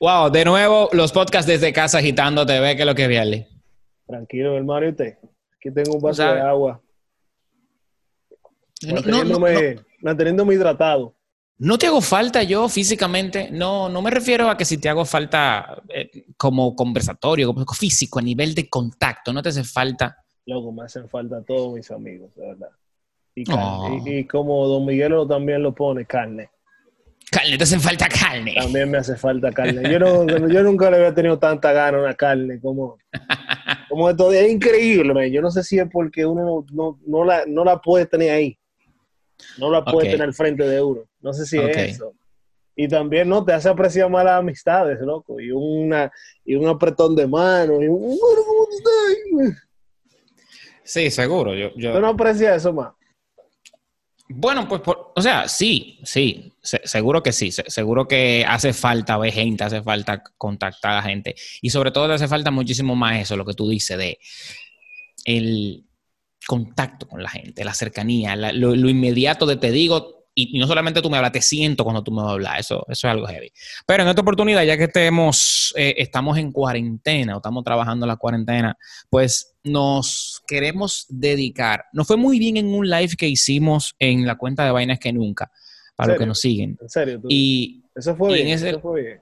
[0.00, 3.48] Wow, de nuevo los podcasts desde casa agitándote, ve que es lo que viene.
[4.06, 5.18] Tranquilo, hermano, y usted.
[5.56, 6.80] Aquí tengo un vaso de agua.
[8.82, 11.14] No, no, Manteniéndome, no, manteniéndome hidratado.
[11.58, 15.06] no te hago falta yo físicamente, no, no me refiero a que si te hago
[15.06, 20.18] falta eh, como conversatorio, como físico, a nivel de contacto, no te hace falta.
[20.44, 22.70] Loco, me hacen falta todos mis amigos, de verdad.
[23.50, 24.00] Oh.
[24.04, 26.50] y, y como Don Miguelo también lo pone, carne.
[27.34, 28.54] Carne, te hace falta carne.
[28.56, 29.90] También me hace falta carne.
[29.90, 32.96] Yo, no, yo nunca le había tenido tanta gana a una carne como,
[33.88, 34.32] como esto.
[34.32, 35.30] Es increíble, man.
[35.30, 38.56] Yo no sé si es porque uno no, la, no la puede tener ahí.
[39.58, 40.12] No la puede Ok.
[40.12, 41.00] tener al frente de uno.
[41.20, 42.12] No sé si es eso.
[42.76, 45.40] Y también no te hace apreciar más las amistades, loco.
[45.40, 46.10] Y una
[46.44, 47.78] y un apretón de mano.
[50.82, 51.54] Sí, seguro.
[51.54, 52.92] Yo, yo- Tú no aprecias eso más.
[54.28, 58.72] Bueno, pues, por- o sea, sí, sí, se- seguro que sí, se- seguro que hace
[58.72, 61.34] falta ver gente, hace falta contactar a gente.
[61.60, 64.18] Y sobre todo te hace falta muchísimo más eso, lo que tú dices de
[65.24, 65.84] el
[66.46, 68.36] contacto con la gente, la cercanía,
[68.74, 72.10] lo inmediato de te digo y, no solamente tú me hablas, te siento cuando tú
[72.10, 73.52] me vas a hablar, eso, eso es algo heavy.
[73.86, 78.16] Pero en esta oportunidad, ya que estemos, eh, estamos en cuarentena o estamos trabajando la
[78.16, 78.76] cuarentena,
[79.10, 81.84] pues nos queremos dedicar.
[81.92, 85.12] Nos fue muy bien en un live que hicimos en la cuenta de Vainas que
[85.12, 85.50] Nunca,
[85.96, 86.76] para los que nos siguen.
[86.80, 87.20] En serio.
[87.20, 88.56] tú- Y eso fue y en bien.
[88.58, 89.20] ese- Eso fue bien.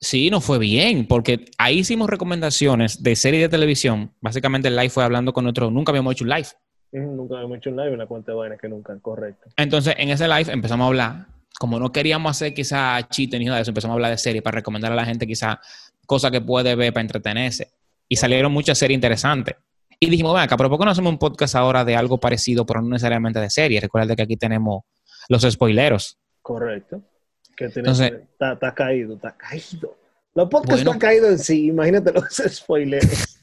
[0.00, 4.12] sí, nos fue bien, porque ahí hicimos recomendaciones de series de televisión.
[4.20, 6.46] Básicamente el live fue hablando con otro, nunca habíamos hecho un live.
[6.92, 9.48] Nunca hemos hecho un live en la cuenta de vainas que nunca, correcto.
[9.56, 11.26] Entonces, en ese live empezamos a hablar,
[11.58, 14.42] como no queríamos hacer quizá chiste ni nada de eso, empezamos a hablar de series
[14.42, 15.58] para recomendar a la gente quizá
[16.06, 17.70] cosas que puede ver para entretenerse.
[18.08, 19.56] Y salieron muchas series interesantes.
[19.98, 22.66] Y dijimos, ven acá, pero ¿por qué no hacemos un podcast ahora de algo parecido,
[22.66, 23.80] pero no necesariamente de series?
[23.82, 24.82] Recuerda que aquí tenemos
[25.28, 26.18] los spoileros.
[26.42, 27.00] Correcto.
[27.56, 29.96] Que Entonces- está, está caído, está caído.
[30.34, 30.90] Los podcasts Bueno.
[30.92, 33.38] están caídos en sí, imagínate los spoilers.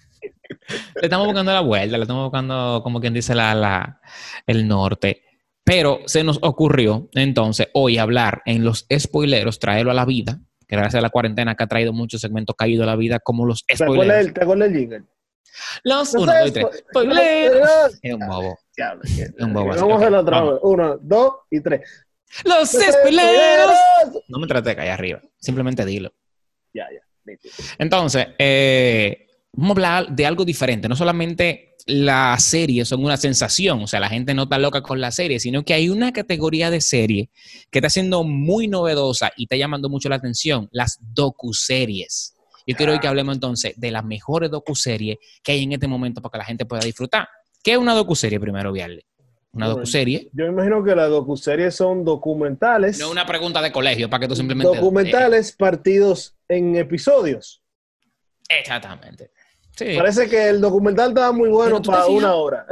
[0.95, 4.01] Le estamos buscando la vuelta, le estamos buscando, como quien dice, la, la-
[4.47, 5.23] el norte.
[5.63, 10.75] Pero se nos ocurrió entonces hoy hablar en los spoileros, traerlo a la vida, que
[10.75, 13.65] gracias a la cuarentena que ha traído muchos segmentos caídos a la vida, como los
[13.65, 14.25] ¿Te acuerdas spoileros.
[14.25, 15.03] del, ¿te acuerdas del jingle?
[15.83, 16.65] Los No uno, sé, dos y tres.
[16.65, 17.99] spo- Spoileros.
[18.01, 18.59] Es un bobo.
[18.75, 19.01] Diablo,
[19.39, 20.59] Un bobo así, Vamos a hacerlo otra vez.
[20.63, 22.05] Uno, dos y tres.
[22.45, 23.77] Los spoileros.
[24.27, 26.13] No me trate de caer arriba, simplemente dilo.
[26.73, 27.01] Ya, ya.
[27.77, 30.87] Entonces, eh, vamos a hablar de algo diferente.
[30.87, 35.01] No solamente las series son una sensación, o sea, la gente no está loca con
[35.01, 37.29] la serie, sino que hay una categoría de serie
[37.71, 42.35] que está siendo muy novedosa y está llamando mucho la atención, las docuseries.
[42.67, 46.21] Yo quiero hoy que hablemos entonces de las mejores docuseries que hay en este momento
[46.21, 47.27] para que la gente pueda disfrutar.
[47.63, 49.05] ¿Qué es una docuserie primero, Viale?
[49.51, 50.29] Una Bueno, docuserie.
[50.33, 52.99] Yo imagino que las docuseries son documentales.
[52.99, 54.77] No es una pregunta de colegio para que tú simplemente...
[54.77, 57.63] documentales partidos en episodios.
[58.47, 59.31] Eh, exactamente.
[59.79, 59.95] Sí.
[59.97, 62.65] Parece que el documental estaba muy bueno para una hora.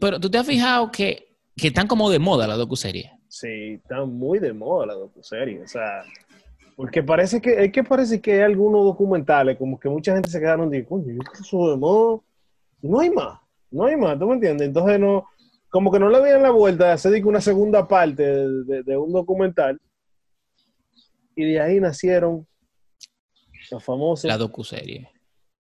[0.00, 3.10] Pero tú te has fijado que, que están como de moda las docuseries.
[3.28, 5.60] Sí, está muy de moda la docuserie.
[5.62, 6.02] O sea,
[6.74, 10.40] porque parece que, es que parece que hay algunos documentales, como que mucha gente se
[10.40, 12.20] quedaron de, coño, eso de moda.
[12.80, 13.38] No hay más,
[13.70, 14.68] no hay más, ¿tú me entiendes?
[14.68, 15.26] Entonces no,
[15.68, 18.96] como que no le veían la vuelta de hacer una segunda parte de, de- de
[18.96, 19.78] un documental.
[21.36, 22.46] Y de ahí nacieron
[23.70, 24.24] los famosos.
[24.24, 25.10] La docuserie.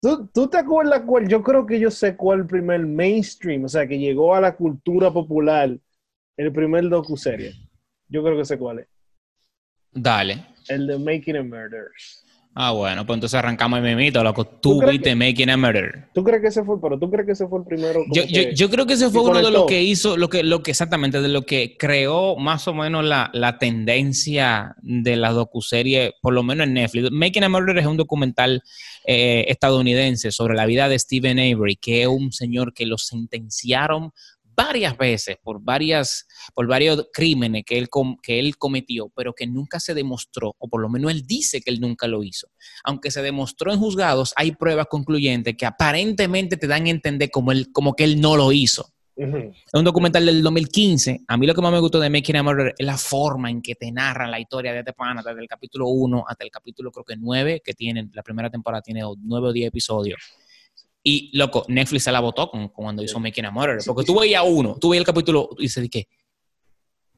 [0.02, 1.28] ¿Tú, ¿Tú te acuerdas cuál?
[1.28, 4.56] Yo creo que yo sé cuál el primer mainstream, o sea, que llegó a la
[4.56, 5.78] cultura popular,
[6.38, 7.54] el primer docuserie.
[8.10, 8.88] Yo creo que sé cuál es.
[9.92, 10.44] Dale.
[10.68, 12.26] El de Making a Murders.
[12.54, 14.46] Ah, bueno, pues entonces arrancamos el mimito, loco.
[14.46, 16.10] ¿Tú viste Making a Murder.
[16.14, 18.02] ¿Tú crees que ese fue, pero tú crees que ese fue el primero?
[18.12, 20.44] Yo, yo, que- yo creo que ese fue uno de los que hizo, lo que,
[20.44, 25.32] lo que exactamente, de lo que creó más o menos la, la tendencia de la
[25.32, 27.10] docuserie, por lo menos en Netflix.
[27.10, 28.62] Making a Murder es un documental
[29.06, 34.12] eh, estadounidense sobre la vida de Stephen Avery, que es un señor que lo sentenciaron
[34.66, 37.90] varias veces por varias por varios crímenes que él
[38.22, 41.72] que él cometió, pero que nunca se demostró, o por lo menos él dice que
[41.72, 42.48] él nunca lo hizo.
[42.84, 47.52] Aunque se demostró en juzgados, hay pruebas concluyentes que aparentemente te dan a entender como
[47.52, 48.94] él como que él no lo hizo.
[49.16, 51.26] Es un documental del 2015.
[51.28, 53.62] A mí lo que más me gustó de Making a Murder es la forma en
[53.62, 56.92] que te narran la historia de este pana, desde el capítulo 1 hasta el capítulo
[56.92, 60.20] creo que 9, que tienen, la primera temporada tiene 9 o 10 episodios.
[61.04, 63.54] Y, loco, Netflix se la votó con, con cuando hizo Making a.
[63.86, 66.08] Porque tú veías uno, tú veías el capítulo y dices, ¿de qué?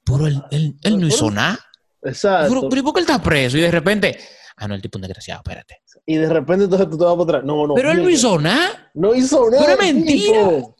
[0.05, 1.59] Pero él, él, él no hizo nada.
[2.01, 2.49] Exacto.
[2.49, 3.57] Pero, pero ¿y por qué él está preso?
[3.57, 4.17] Y de repente,
[4.57, 5.81] ah, no, el tipo es un desgraciado, espérate.
[6.05, 7.43] Y de repente entonces tú te vas para atrás.
[7.43, 7.73] No, no.
[7.73, 8.91] Pero él no hizo nada.
[8.93, 9.65] No hizo nada.
[9.65, 10.49] Pero mentira.
[10.49, 10.75] tipo.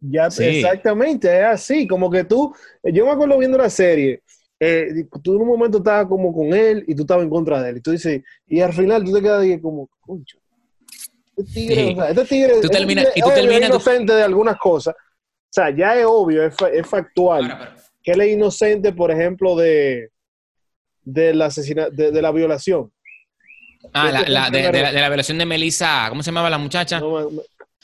[0.00, 0.44] Ya, Sí.
[0.44, 1.86] exactamente, es así.
[1.86, 4.22] Como que tú, yo me acuerdo viendo la serie
[4.64, 7.70] eh, tú en un momento estabas como con él y tú estabas en contra de
[7.70, 7.76] él.
[7.78, 10.38] Y tú dices, y al final tú te quedas como, concho.
[11.36, 11.92] Este tigre, Sí.
[11.92, 14.22] o sea, este tigre, Tú este terminas- tigre, y tú oye, terminas- es inocente de
[14.22, 14.94] algunas cosas.
[14.94, 18.92] O sea, ya es obvio, es, fa- es factual Ahora, pero- que él es inocente,
[18.92, 20.10] por ejemplo, de,
[21.04, 22.92] de la asesina, de, de la violación.
[23.92, 27.00] Ah, la, Este de, la, de la violación de Melissa, ¿cómo se llamaba la muchacha?
[27.00, 27.20] No,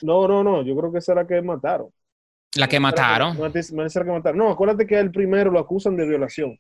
[0.03, 1.89] no, no, no, yo creo que esa es la que mataron.
[2.55, 3.37] la que mataron.
[3.37, 4.39] No, es la que mataron.
[4.39, 6.59] No, acuérdate que el primero lo acusan de violación.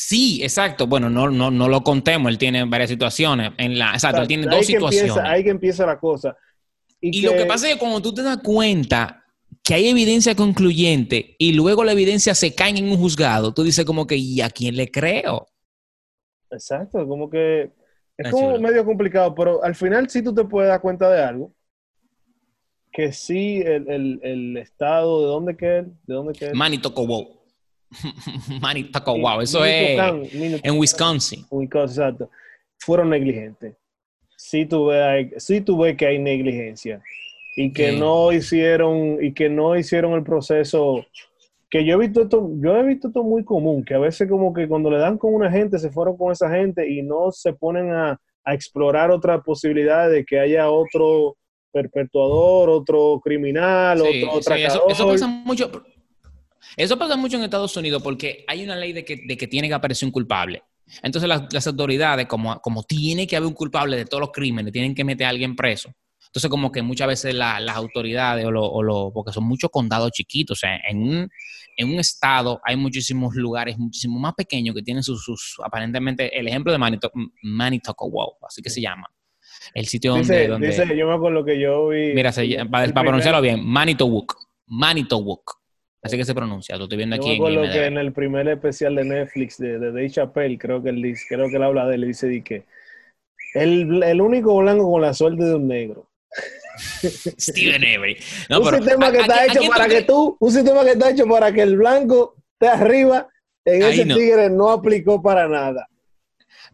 [0.00, 0.86] Sí, exacto.
[0.86, 2.30] Bueno, no, no, no lo contemos.
[2.30, 3.50] Él tiene varias situaciones.
[3.58, 5.24] En la, exacto, O sea, él tiene dos que empieza- situaciones.
[5.32, 6.36] ahí que empieza la cosa.
[7.00, 9.24] y lo que pasa es que cuando tú te das cuenta
[9.64, 13.84] que hay evidencia concluyente y luego la evidencia se cae en un juzgado, tú dices
[13.84, 15.48] como que, ¿y a quién le creo?
[16.50, 17.72] Exacto, como que
[18.16, 21.52] es como medio complicado, pero al final sí tú te puedes dar cuenta de algo.
[22.92, 25.86] Que sí, el, el, el estado, ¿de dónde que es?
[26.06, 26.54] ¿De dónde que es?
[26.54, 26.94] Manito
[28.60, 29.40] Manito wow.
[29.40, 29.98] Eso es
[30.62, 31.46] en Wisconsin.
[31.50, 32.30] Wisconsin, exacto.
[32.78, 33.74] Fueron negligentes.
[34.36, 37.02] Sí tú ves, sí tú ves que hay negligencia.
[37.56, 37.98] Y que Sí.
[37.98, 41.04] no hicieron, y que no hicieron el proceso.
[41.70, 44.54] Que yo he visto esto, yo he visto esto muy común, que a veces como
[44.54, 47.52] que cuando le dan con una gente, se fueron con esa gente y no se
[47.52, 51.36] ponen a, a explorar otras posibilidades de que haya otro
[51.72, 55.70] perpetuador, otro criminal, Sí, otro sí, eso, eso pasa mucho.
[56.76, 59.68] Eso pasa mucho en Estados Unidos porque hay una ley de que, de que tiene
[59.68, 60.62] que aparecer un culpable.
[61.02, 64.72] Entonces las, las autoridades, como, como tiene que haber un culpable de todos los crímenes,
[64.72, 65.90] tienen que meter a alguien preso.
[66.26, 69.70] Entonces como que muchas veces la- las autoridades, o lo, o lo- porque son muchos
[69.70, 71.28] condados chiquitos, o sea, en un,
[71.76, 76.46] en un estado hay muchísimos lugares muchísimo más pequeños que tienen sus, sus aparentemente, el
[76.48, 77.10] ejemplo de Manito,
[77.42, 79.06] Manitoco Wow, así que se llama.
[79.74, 80.34] El sitio donde...
[80.34, 82.12] Dice, donde dice, yo me acuerdo que yo vi.
[82.14, 84.34] Mira, se- para, para pronunciarlo bien, Manitowoc.
[84.66, 85.58] Manitowoc.
[86.02, 86.76] Así que se pronuncia.
[86.76, 87.72] Lo estoy viendo Yo aquí acuerdo IMDb.
[87.72, 91.24] que en el primer especial de Netflix de, de Dave Chappelle, creo que él dice,
[91.28, 92.64] creo que él habla de él, dice di que
[93.54, 96.08] el, el único blanco con la suerte de un negro.
[97.02, 98.16] Steven Avery.
[98.48, 101.10] No, un pero, sistema que ¿a- está hecho para que tú, un sistema que está
[101.10, 103.28] hecho para que el blanco esté arriba,
[103.64, 104.14] en Ahí ese no.
[104.16, 105.88] tigre no aplicó para nada.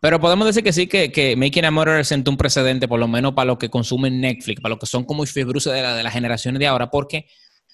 [0.00, 3.08] Pero podemos decir que sí, que, que Making a Murderer sentó un precedente, por lo
[3.08, 6.02] menos para los que consumen Netflix, para los que son como fiebruces de, la, de
[6.02, 7.26] las generaciones de ahora, porque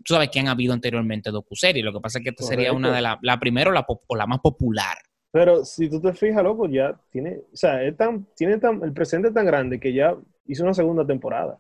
[0.05, 1.85] tú sabes que han habido anteriormente docuseries.
[1.85, 4.17] Lo que pasa es que esta sería una de las, la primera o la, o
[4.17, 4.97] la más popular.
[5.33, 8.93] Pero si tú te fijas, loco, ya tiene, o sea, es tan, tiene tan, el
[8.93, 10.17] presente es tan grande que ya
[10.47, 11.59] hizo una segunda temporada.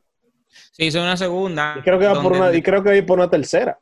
[0.72, 1.76] Sí, hizo una segunda.
[1.78, 3.78] Y creo que va por una, y creo que va a ir por una tercera.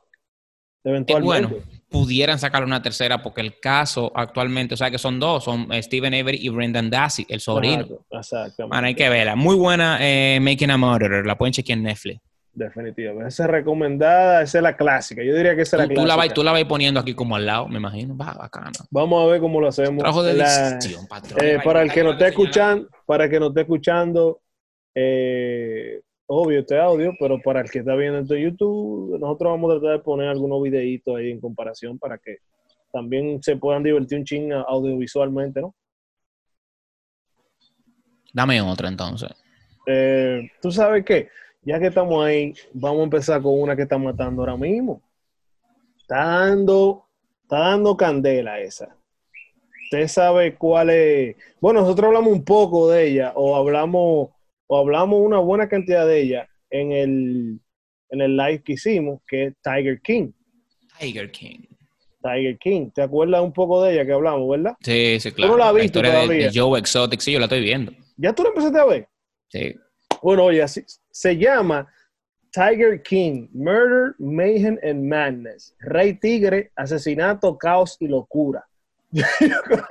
[0.84, 1.48] Eventualmente.
[1.48, 5.72] bueno, pudieran sacar una tercera porque el caso actualmente, o sea que son dos, son
[5.72, 7.82] eh, Steven Avery y Brendan Dassey, el sobrino.
[7.82, 8.76] Exacto, Exactamente.
[8.76, 9.36] Man, hay que verla.
[9.36, 11.26] Muy buena eh, Making a Murderer.
[11.26, 12.20] La pueden chequear en Netflix.
[12.58, 13.28] Definitivamente.
[13.28, 15.22] Esa es recomendada, esa es la clásica.
[15.22, 16.26] Yo diría que esa es la Tú, tú la clásica.
[16.26, 18.16] vas, tú la vas poniendo aquí como al lado, me imagino.
[18.16, 18.72] Va, bacana.
[18.90, 19.98] Vamos a ver cómo lo hacemos.
[19.98, 20.78] Trabajo de La-
[21.08, 21.38] patrón.
[21.44, 24.40] eh, para el que nos esté escuchando, para el que nos esté escuchando,
[24.92, 29.70] eh, obvio este audio, pero para el que está viendo esto en YouTube, nosotros vamos
[29.70, 32.38] a tratar de poner algunos videitos ahí en comparación para que
[32.92, 35.76] también se puedan divertir un ching audiovisualmente, ¿no?
[38.32, 39.30] Dame otra entonces.
[39.86, 41.28] Eh, Tú sabes qué,
[41.68, 45.02] ya que estamos ahí, vamos a empezar con una que está matando ahora mismo.
[45.98, 47.04] Está dando,
[47.42, 48.96] está dando candela esa.
[49.84, 51.36] Usted sabe cuál es.
[51.60, 54.30] Bueno, nosotros hablamos un poco de ella, o hablamos,
[54.66, 57.60] o hablamos una buena cantidad de ella en el,
[58.08, 60.32] en el live que hicimos, que es Tiger King.
[60.98, 61.60] Tiger King.
[62.22, 62.90] Tiger King.
[62.94, 64.74] ¿Te acuerdas un poco de ella que hablamos, verdad?
[64.80, 65.52] Sí, sí, claro.
[65.52, 66.50] no la has visto historia de- todavía.
[66.50, 67.92] de, Joe Exotic, sí, yo la estoy viendo.
[68.16, 69.08] ¿Ya tú la empezaste a ver?
[69.48, 69.74] Sí.
[70.22, 71.86] Bueno, oye, así se llama
[72.52, 75.74] Tiger King, Murder, Mayhem and Madness.
[75.80, 78.64] Rey Tigre, asesinato, caos y locura.
[79.10, 79.24] Yo
[79.64, 79.86] creo,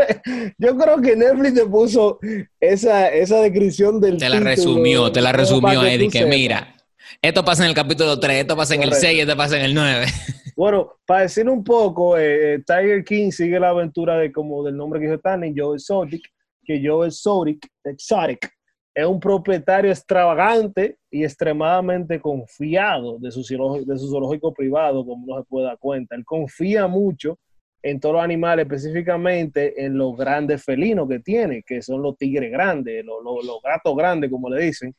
[0.59, 2.19] yo creo que Netflix te puso
[2.59, 6.75] esa, esa descripción del Te la título, resumió, te la resumió, que Eddie, que mira,
[7.19, 9.07] esto pasa en el capítulo 3, esto pasa en el Correcto.
[9.07, 10.05] 6, esto pasa en el 9.
[10.55, 14.75] Bueno, para decir un poco, eh, eh, Tiger King sigue la aventura de como del
[14.75, 16.27] nombre que dijo Stanley, Joe Exotic,
[16.65, 18.56] que Joe Exotic, Exotic
[18.97, 25.23] es un propietario extravagante y extremadamente confiado de su, zoológico, de su zoológico privado, como
[25.23, 26.15] uno se puede dar cuenta.
[26.15, 27.37] Él confía mucho
[27.83, 32.51] en todos los animales, específicamente en los grandes felinos que tiene, que son los tigres
[32.51, 34.95] grandes, los, los- los gatos grandes, como le dicen.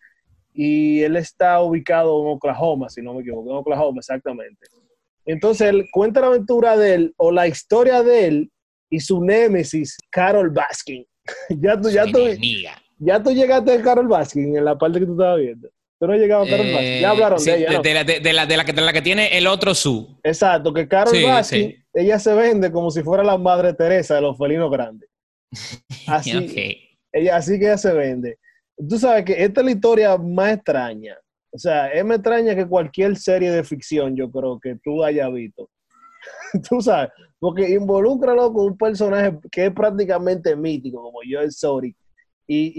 [0.55, 4.69] Y él está ubicado en Oklahoma, si no me equivoco, en Oklahoma, exactamente.
[5.27, 8.51] Entonces él cuenta la aventura de él o la historia de él
[8.89, 11.05] y su némesis, Carol Baskin.
[11.61, 12.81] ya, tú, ya, tú, enemiga.
[12.99, 15.69] Ya tú llegaste a Carol Baskin en la parte que tú estabas viendo.
[16.01, 17.01] Tú no has llegado a Carol Baskin.
[17.01, 17.83] Ya Eh, hablaron sí, de ella, ¿no?
[17.83, 20.19] de, la, de- de la, de la que, de la que tiene el otro su.
[20.23, 21.77] Exacto, que Carol Sí, Baskin sí.
[21.95, 25.09] ella se vende como si fuera la madre Teresa de los felinos grandes.
[26.07, 26.77] Así, Ok.
[27.13, 28.39] ella, así que ella se vende.
[28.89, 31.17] Tú sabes que esta es la historia más extraña.
[31.51, 35.33] O sea, es más extraña que cualquier serie de ficción, yo creo, que tú hayas
[35.33, 35.69] visto.
[36.69, 41.95] tú sabes, porque involucra con un personaje que es prácticamente mítico, como Joel Sori.
[42.51, 42.73] Y,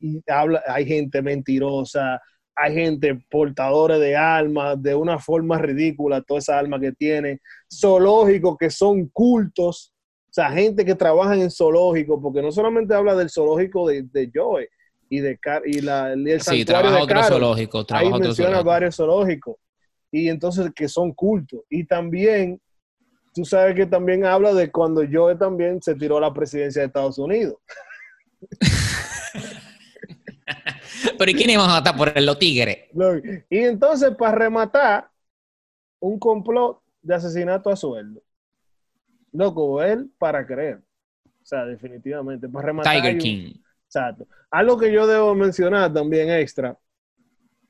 [0.00, 2.20] y, y habla, hay gente mentirosa,
[2.56, 7.40] hay gente portadora de almas de una forma ridícula, toda esa alma que tiene,
[7.72, 9.92] zoológicos que son cultos,
[10.28, 14.30] o sea, gente que trabaja en zoológico, porque no solamente habla del zoológico de, de
[14.34, 14.66] Joe
[15.10, 17.28] y, de Car y, la, y el Sí, santuario trabaja de otro Carol.
[17.28, 17.78] zoológico.
[17.80, 18.70] Ahí Trabaja otro menciona zoológico.
[18.70, 19.56] varios zoológicos.
[20.10, 21.60] Y entonces que son cultos.
[21.68, 22.58] Y también,
[23.34, 26.86] tú sabes que también habla de cuando Joe también se tiró a la presidencia de
[26.86, 27.56] Estados Unidos.
[31.18, 32.78] Pero ¿y quién iba a matar por los tigres?
[33.50, 35.08] Y entonces, para rematar,
[36.00, 38.22] un complot de asesinato a sueldo.
[39.32, 40.80] Loco, él para creer.
[41.24, 42.48] O sea, definitivamente.
[42.48, 42.94] Para rematar.
[42.96, 43.54] Tiger un- King.
[43.86, 44.26] Exacto.
[44.50, 46.78] Algo que yo debo mencionar también extra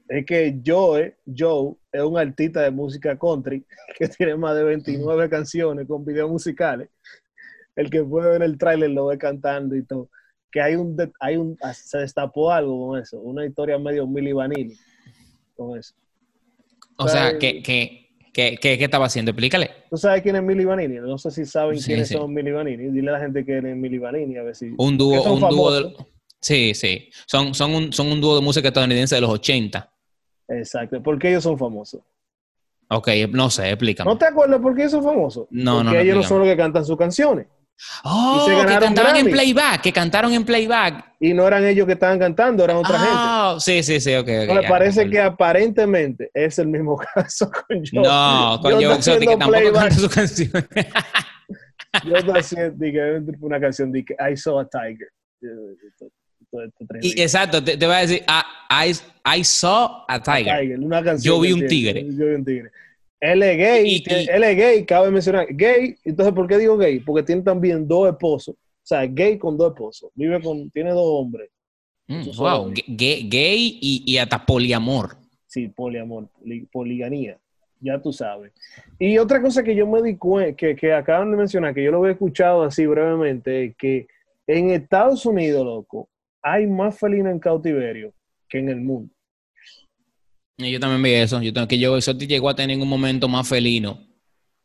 [0.09, 3.65] es que Joe, Joe es un artista de música country
[3.99, 6.89] que tiene más de 29 canciones con videos musicales.
[7.75, 10.11] El que puede ver el tráiler lo ve cantando y todo.
[10.53, 14.77] Que hay un, hay un, se destapó algo con eso, una historia medio Milli Vanilli
[15.57, 15.95] con eso.
[16.99, 17.39] O sea, Ay.
[17.41, 19.31] ¿qué, qué, qué, qué, qué estaba haciendo?
[19.31, 19.71] Explícale.
[19.89, 20.97] ¿Tú sabes quién es Milli Vanilli?
[21.01, 22.15] No sé si saben Sí, quiénes sí.
[22.15, 22.91] son Milli Vanilli.
[22.91, 24.75] Dile a la gente quién es Milli Vanilli, a ver si...
[24.77, 25.95] Un que dúo, un dúo de...
[26.41, 27.09] Sí, sí.
[27.27, 29.91] Son, son, un, son un dúo de música estadounidense de los 80.
[30.49, 31.03] Exacto.
[31.03, 32.03] ¿Por qué ellos son famosos?
[32.89, 34.11] Ok, no sé, explícame.
[34.11, 35.47] ¿No te acuerdas por qué ellos son famosos?
[35.51, 37.47] No, Porque no, no, ellos no son los que cantan sus canciones.
[38.05, 41.13] Oh, que cantaban en playback, que cantaron en playback.
[41.21, 43.15] Y no eran ellos que estaban cantando, eran otra gente.
[43.15, 44.29] Ah, sí, sí, sí, ok, ok.
[44.29, 48.03] Entonces, ya, parece que aparentemente es el mismo caso con Joe.
[48.03, 50.51] No, con Yo Joe Exotic, que tampoco canta su canción.
[52.05, 55.09] Yo estoy haciendo una canción de que I saw a tiger.
[57.01, 58.45] Y exacto, te, te voy a decir, ah,
[58.85, 58.93] I,
[59.39, 60.61] I saw a tiger.
[60.61, 62.05] Tiger, una canción Yo vi un tigre.
[62.05, 62.71] Yo vi un tigre.
[63.23, 66.59] Él es gay, Y- y- tiene- él es gay, cabe mencionar, gay, entonces ¿por qué
[66.59, 66.99] digo gay?
[66.99, 71.05] Porque tiene también dos esposos, o sea, gay con dos esposos, vive con, tiene dos
[71.07, 71.49] hombres,
[72.09, 75.17] Mm, wow, gay, gay y, y hasta poliamor.
[75.47, 77.39] sí, poliamor, poli- poligamia,
[77.81, 78.53] ya tú sabes.
[78.99, 81.93] Y otra cosa que yo me di cuenta, que, que acaban de mencionar, que yo
[81.93, 84.09] lo había escuchado así brevemente, es que
[84.49, 86.09] en Estados Unidos, loco,
[86.43, 88.13] hay más felinos en cautiverio
[88.49, 89.15] que en el mundo.
[90.59, 91.41] Y Yo también vi eso.
[91.43, 93.99] Yo tengo que yo Exotic llegó a tener un momento más felino,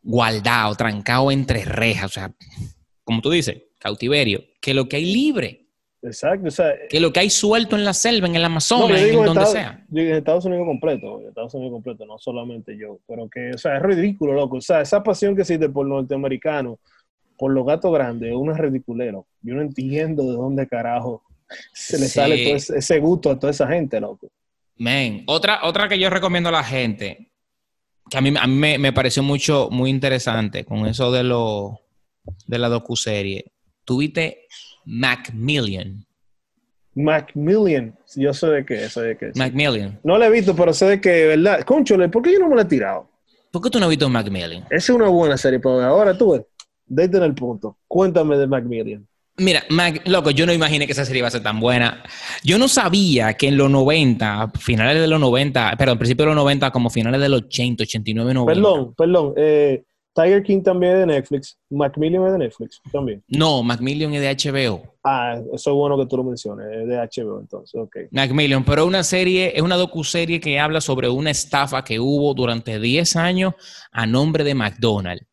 [0.01, 2.33] guardado, trancado entre rejas, o sea,
[3.03, 5.63] como tú dices, cautiverio, que lo que hay libre,
[6.03, 9.01] Exacto, o sea, que lo que hay suelto en la selva, en el No, Amazonas,
[9.01, 9.83] yo en donde sea.
[9.91, 13.77] en Estados Unidos completo, en Estados Unidos completo, no solamente yo, pero que, o sea,
[13.77, 14.57] es ridículo, loco.
[14.57, 16.77] O sea, esa pasión que existe por los norteamericanos,
[17.37, 19.25] por los gatos grandes, es una ridiculero.
[19.41, 21.23] Yo no entiendo de dónde carajo
[21.73, 22.11] se le Sí.
[22.13, 24.29] sale todo ese, ese gusto a toda esa gente, loco.
[24.77, 27.31] Men, otra, otra que yo recomiendo a la gente,
[28.09, 31.81] que a mí, a mí me, me pareció mucho, muy interesante con eso de lo
[32.45, 33.51] de la docuserie.
[33.83, 34.47] Tuviste
[34.85, 36.05] Macmillian.
[36.93, 39.31] Macmillian, yo sé de qué, sé de qué.
[39.35, 39.99] Macmillian.
[40.03, 41.63] No la he visto, pero sé de qué, ¿verdad?
[41.63, 43.07] Conchole, ¿por qué yo no me la he tirado?
[43.51, 44.63] ¿Por qué tú no has visto Macmillian?
[44.63, 45.83] Esa es una buena serie ver.
[45.83, 46.41] Ahora tú, ves,
[46.85, 47.77] déte en el punto.
[47.87, 49.07] Cuéntame de Macmillian.
[49.39, 52.03] Mira, Mac- loco, yo no imaginé que esa serie iba a ser tan buena.
[52.43, 56.43] Yo no sabía que en los 90, finales de los 90, perdón, principios de los
[56.43, 58.53] 90, como finales de los 80, 89, 90.
[58.61, 59.33] Perdón, perdón.
[59.37, 59.83] eh,
[60.15, 61.57] Tiger King también es de Netflix.
[61.69, 63.23] Macmillian es de Netflix también.
[63.27, 64.95] No, Macmillian es de HBO.
[65.03, 67.95] Ah, eso es bueno que tú lo menciones, es de HBO entonces, ok.
[68.09, 72.33] Macmillian, pero es una serie, es una docuserie que habla sobre una estafa que hubo
[72.33, 73.53] durante 10 años
[73.91, 75.23] a nombre de McDonald's.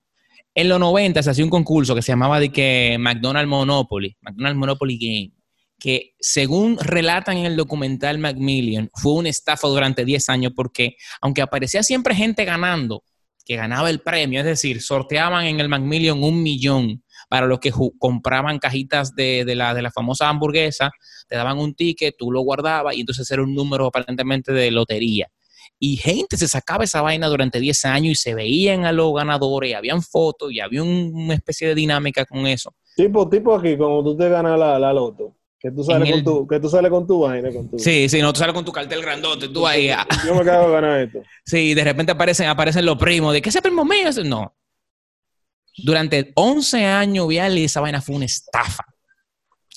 [0.56, 4.58] En los 90 se hacía un concurso que se llamaba de que McDonald's Monopoly, McDonald's
[4.58, 5.32] Monopoly Game,
[5.80, 11.42] que según relatan en el documental Macmillian, fue una estafa durante 10 años porque aunque
[11.42, 13.02] aparecía siempre gente ganando,
[13.44, 17.72] que ganaba el premio, es decir, sorteaban en el Macmillian un millón para los que
[17.98, 20.92] compraban cajitas de, de la, de la famosa hamburguesa,
[21.28, 25.28] te daban un ticket, tú lo guardabas y entonces era un número aparentemente de lotería.
[25.86, 29.70] Y gente se sacaba esa vaina durante 10 años y se veían a los ganadores,
[29.70, 32.72] y habían fotos y había un- una especie de dinámica con eso.
[32.96, 36.46] Tipo, tipo aquí, como tú te ganas la, la loto, que tú sales, con tu,
[36.46, 37.78] que tú sales con tu vaina, con tu...
[37.78, 39.90] Sí, sí, no, tú sales con tu cartel grandote, tú ahí.
[39.90, 41.22] ah, Yo me cago de ganar esto.
[41.44, 44.24] Sí, de repente aparecen, aparecen los primos, de que ese primo mío, ese-".
[44.24, 44.54] no.
[45.76, 48.84] Durante 11 años, Vial, esa vaina fue una estafa.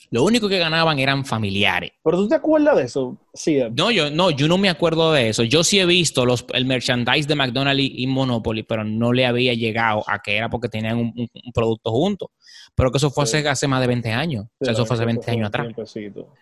[0.10, 1.92] Lo único que ganaban eran familiares.
[2.04, 3.18] ¿Pero tú te acuerdas de eso?
[3.34, 3.60] Sí.
[3.76, 5.44] No, yo no, yo no me acuerdo de eso.
[5.44, 9.54] Yo sí he visto los, el merchandise de McDonald's y, Monopoly, pero no le había
[9.54, 12.32] llegado a que era porque tenían un, un- un producto junto.
[12.74, 13.38] Pero que eso fue Sí.
[13.38, 14.46] hace, hace más de 20 años.
[14.60, 15.68] o sea, Sí, eso fue hace la 20 verdad, años atrás.
[15.68, 16.22] tiempecito.
[16.22, 16.34] O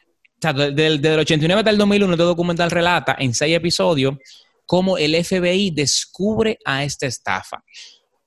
[0.41, 4.15] sea, de- del, del 89 hasta el 2001, este documental relata en seis episodios
[4.67, 7.63] cómo el FBI descubre a esta estafa.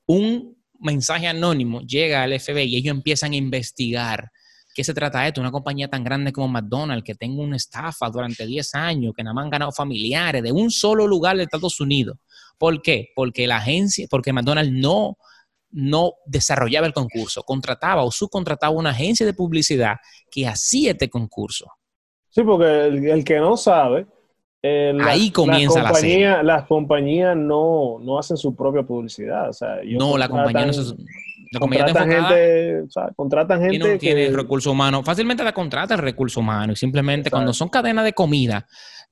[0.06, 4.30] Un mensaje anónimo llega al FBI y ellos empiezan a investigar
[4.78, 5.40] qué se trata de esto.
[5.40, 9.34] Una compañía tan grande como McDonald's que tenga una estafa durante 10 años, que nada
[9.34, 12.16] más han ganado familiares de un solo lugar de Estados Unidos.
[12.56, 13.08] ¿Por qué?
[13.16, 15.16] Porque la agencia, porque McDonald's no,
[15.72, 19.96] no desarrollaba el concurso, contrataba o subcontrataba una agencia de publicidad
[20.30, 21.66] que hacía este concurso.
[22.30, 24.06] Sí, porque el, el que no sabe.
[24.62, 29.48] eh, la- Ahí comienza la compañía- Las compañías no, no hacen su propia publicidad.
[29.48, 31.27] O sea, ellos No, la compañía no contratan- se.
[31.50, 35.02] La contratan gente, o sea, contratan y gente no tiene que- recursos humanos.
[35.04, 36.72] Fácilmente la contrata el recurso humano.
[36.72, 37.36] Y simplemente Exacto.
[37.36, 38.66] cuando son cadenas de comida,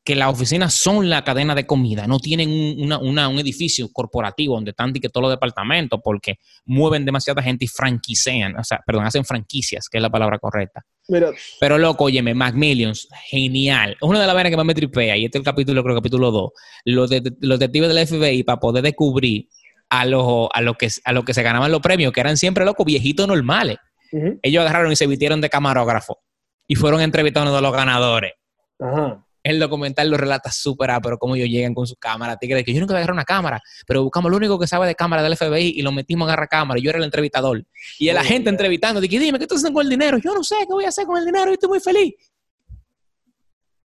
[0.05, 3.89] que las oficinas son la cadena de comida, no tienen un, una- una- un edificio
[3.93, 8.63] corporativo donde están y que todos los departamentos, porque mueven demasiada gente y franquicean, o
[8.63, 10.83] sea, perdón, hacen franquicias, que es la palabra correcta.
[11.09, 13.93] Mira, Pero loco, óyeme, Macmillions, genial.
[14.01, 15.97] Es una de las vainas que más me tripea, y este es el capítulo, creo,
[15.97, 16.51] capítulo 2.
[16.85, 19.49] Los, de- los detectives del FBI, para poder descubrir
[19.91, 22.65] a los a lo que, a lo que se ganaban los premios, que eran siempre
[22.65, 23.77] locos, viejitos normales.
[24.43, 26.19] Ellos agarraron y se vistieron de camarógrafo
[26.67, 28.33] y fueron entrevistando a uno de los ganadores.
[28.81, 29.23] ajá.
[29.43, 32.37] El documental lo relata súper pero cómo ellos llegan con su cámara.
[32.37, 34.89] Tigre, que yo nunca voy a agarrar una cámara, pero buscamos lo único que sabe
[34.89, 36.81] de cámara del FBI y lo metimos a agarrar cámara.
[36.81, 37.65] Yo era el entrevistador.
[38.01, 38.51] Y el Oh, agente ya.
[38.51, 40.19] entrevistando, dije, dime, ¿qué estás haciendo con el dinero?
[40.19, 41.47] Yo no sé, ¿qué voy a hacer con el dinero?
[41.47, 42.15] Yo estoy muy feliz.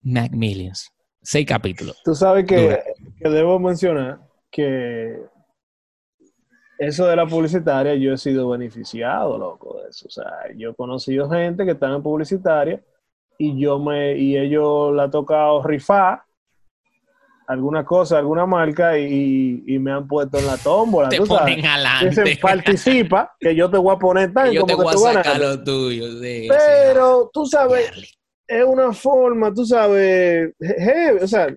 [0.01, 0.89] Macmillions.
[1.21, 1.95] Seis capítulos.
[2.03, 2.79] Tú sabes que,
[3.21, 5.15] que debo mencionar que
[6.87, 10.07] eso de la publicitaria, yo he sido beneficiado, loco, de eso.
[10.07, 10.25] O sea,
[10.57, 12.81] yo he conocido gente que están en publicitaria
[13.37, 16.23] y yo me, y ellos le ha tocado rifar
[17.47, 21.09] alguna cosa, alguna marca y, y me han puesto en la tómbola.
[21.09, 21.61] Te tú ponen.
[22.01, 24.93] Dicen, participa, que yo te voy a poner tan Yo te como voy que a
[24.97, 25.39] tú sacar ganas.
[25.57, 26.11] lo tuyo.
[26.19, 27.91] sí, Pero tú sabes,
[28.47, 31.53] es una forma, tú sabes, je- o sea,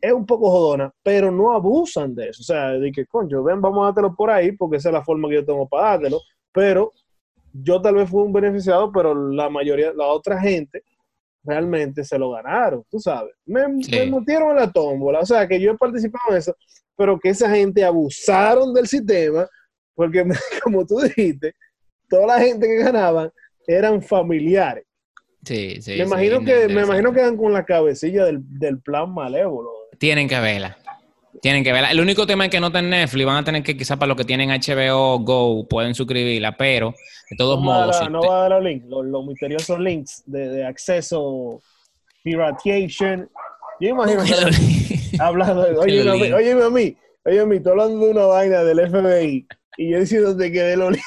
[0.00, 2.40] es un poco jodona, pero no abusan de eso.
[2.42, 5.04] O sea, de que, concho, ven, vamos a dártelo por ahí, porque esa es la
[5.04, 6.20] forma que yo tengo para dártelo.
[6.52, 6.92] Pero
[7.52, 10.82] yo tal vez fui un beneficiado, pero la mayoría, la otra gente,
[11.42, 13.34] realmente se lo ganaron, tú sabes.
[13.46, 13.90] Me, Sí.
[13.92, 15.20] me metieron en la tómbola.
[15.20, 16.54] O sea, que yo he participado en eso,
[16.96, 19.46] pero que esa gente abusaron del sistema,
[19.94, 20.24] porque,
[20.64, 21.54] como tú dijiste,
[22.08, 23.30] toda la gente que ganaban
[23.66, 24.84] eran familiares.
[25.44, 25.92] Sí, sí.
[25.92, 29.70] me sí, imagino que me imagino que dan con la cabecilla del, del plan malévolo.
[29.98, 30.76] Tienen que verla.
[31.42, 31.90] Tienen que verla.
[31.90, 33.24] El único tema es que no está en Netflix.
[33.26, 36.94] Van a tener que, quizás para los que tienen HBO Go, pueden suscribirla, pero
[37.30, 37.98] de todos no va a modos.
[37.98, 41.60] si no usted- va a dar los links, los, los misteriosos links de, de acceso,
[42.22, 43.28] pirateation.
[43.80, 44.32] Yo imagino que
[45.20, 48.24] hablando de, oye, a mí, oye, a mí, oye, a mí, estoy hablando de una
[48.26, 49.46] vaina del FBI
[49.78, 51.06] y yo diciéndote que de los links.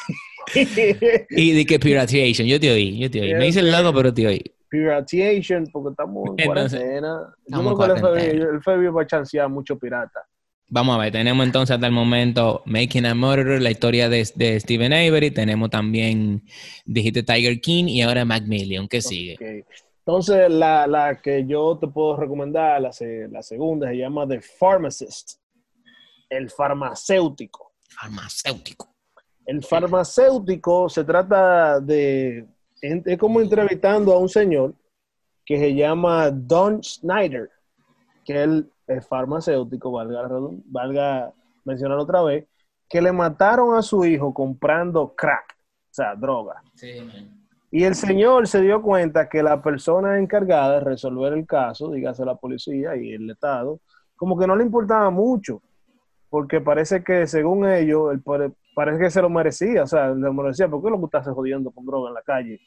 [1.30, 2.48] y de que pirateation.
[2.48, 3.34] Yo te oí, yo te oí.
[3.36, 4.42] Me hice el loco, pero te oí.
[4.74, 7.36] Pirateation, porque estamos en cuarentena.
[7.38, 10.26] Yo estamos creo en que el FBI va a chancear mucho pirata.
[10.68, 14.60] Vamos a ver, tenemos entonces hasta el momento Making a Murderer, la historia de, de
[14.60, 15.30] Steven Avery.
[15.30, 16.42] Tenemos también,
[16.86, 18.88] dijiste Tiger King y ahora Macmillion.
[18.88, 19.64] ¿Qué sigue?
[20.00, 22.90] Entonces, la, la que yo te puedo recomendar, la,
[23.30, 25.34] la segunda, se llama The Pharmacist,
[26.30, 27.74] el farmacéutico.
[27.90, 28.96] Farmacéutico.
[29.46, 32.48] El farmacéutico se trata de,
[32.84, 34.74] es como entrevistando a un señor
[35.46, 37.50] que se llama Don Snyder,
[38.26, 40.28] que él es farmacéutico, valga,
[40.66, 42.46] valga mencionar otra vez,
[42.90, 46.62] que le mataron a su hijo comprando crack, o sea, droga.
[46.76, 47.40] Sí, man.
[47.72, 52.24] Y el señor se dio cuenta que la persona encargada de resolver el caso, dígase
[52.24, 53.80] la policía y el Estado,
[54.16, 55.62] como que no le importaba mucho,
[56.30, 60.32] porque parece que según ellos, el pare- parece que se lo merecía, o sea, le
[60.32, 62.60] merecía, ¿por qué lo que hace jodiendo con droga en la calle?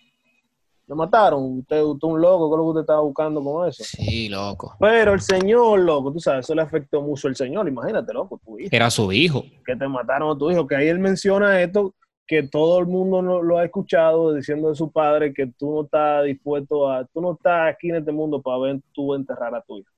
[0.89, 3.83] Lo mataron, usted, usted un loco, ¿qué es lo que usted estaba buscando con eso?
[3.83, 4.77] Sí, loco.
[4.79, 8.57] Pero el señor, loco, tú sabes, eso le afectó mucho al señor, imagínate, loco, tu
[8.59, 9.45] hijo Era su hijo.
[9.65, 11.93] que te mataron a tu hijo, que ahí él menciona esto,
[12.25, 15.85] que todo el mundo lo, lo ha escuchado diciendo de su padre que tú no
[15.85, 19.63] estás dispuesto a, tú no estás aquí en este mundo para ver tú enterrar a
[19.63, 19.91] tu hijo.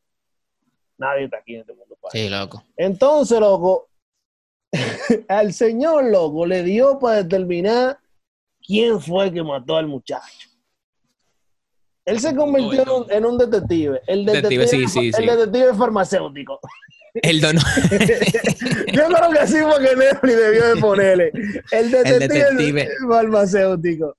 [0.97, 2.63] Nadie está aquí en este mundo para Sí, loco.
[2.77, 3.89] Entonces, loco,
[5.29, 7.99] al señor, loco, le dio para determinar
[8.67, 10.48] quién fue que mató al muchacho.
[12.09, 14.01] Él se convirtió en un, en un detective.
[14.07, 15.27] El detective, Detective, sí, sí, el sí.
[15.37, 16.59] detective farmacéutico.
[17.15, 17.61] El dono.
[18.93, 21.33] Yo creo que así fue que Netflix debió de ponerle.
[21.73, 22.89] El detective, detective.
[23.09, 24.17] farmacéutico.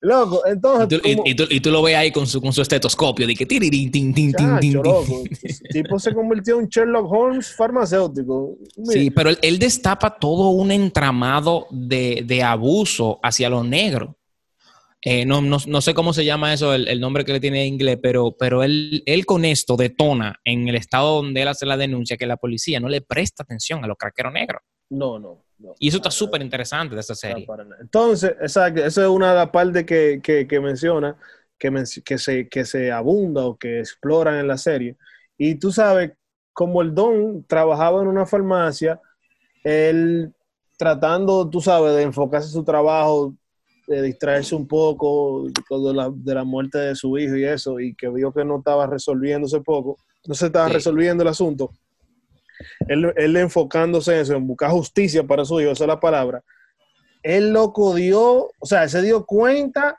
[0.00, 0.98] Loco, entonces.
[0.98, 3.26] Y tú, y- y tú- y tú lo ves ahí con su, con su estetoscopio,
[3.26, 5.22] de que tirirín, tin, tin, tin, Chacho, tin, loco.
[5.42, 8.56] El tipo se convirtió en Sherlock Holmes farmacéutico.
[8.84, 14.10] Sí, pero él, él destapa todo un entramado de, de abuso hacia los negros.
[15.04, 17.62] Eh, no, no- no sé cómo se llama eso, el, el nombre que le tiene
[17.66, 21.66] en inglés, pero, pero él, él con esto detona en el estado donde él hace
[21.66, 24.62] la denuncia que la policía no le presta atención a los craqueros negros.
[24.90, 25.44] No, no.
[25.58, 25.74] no.
[25.78, 27.46] Y eso está súper interesante de esta serie.
[27.80, 31.16] Entonces, exacto, esa es una de las partes que, que, que menciona,
[31.58, 34.96] que, men- que, se, que se abunda o que exploran en la serie.
[35.36, 36.12] Y tú sabes,
[36.52, 39.00] como el Don trabajaba en una farmacia,
[39.64, 40.32] él
[40.76, 43.34] tratando, tú sabes, de enfocarse en su trabajo,
[43.86, 47.94] de distraerse un poco de la, de la muerte de su hijo y eso, y
[47.94, 50.74] que vio que no estaba resolviéndose poco, no se estaba Sí.
[50.74, 51.70] resolviendo el asunto.
[52.88, 56.42] Él, él enfocándose en eso, en buscar justicia para su hijo, esa es la palabra.
[57.22, 59.98] Él loco dio, o sea, se dio cuenta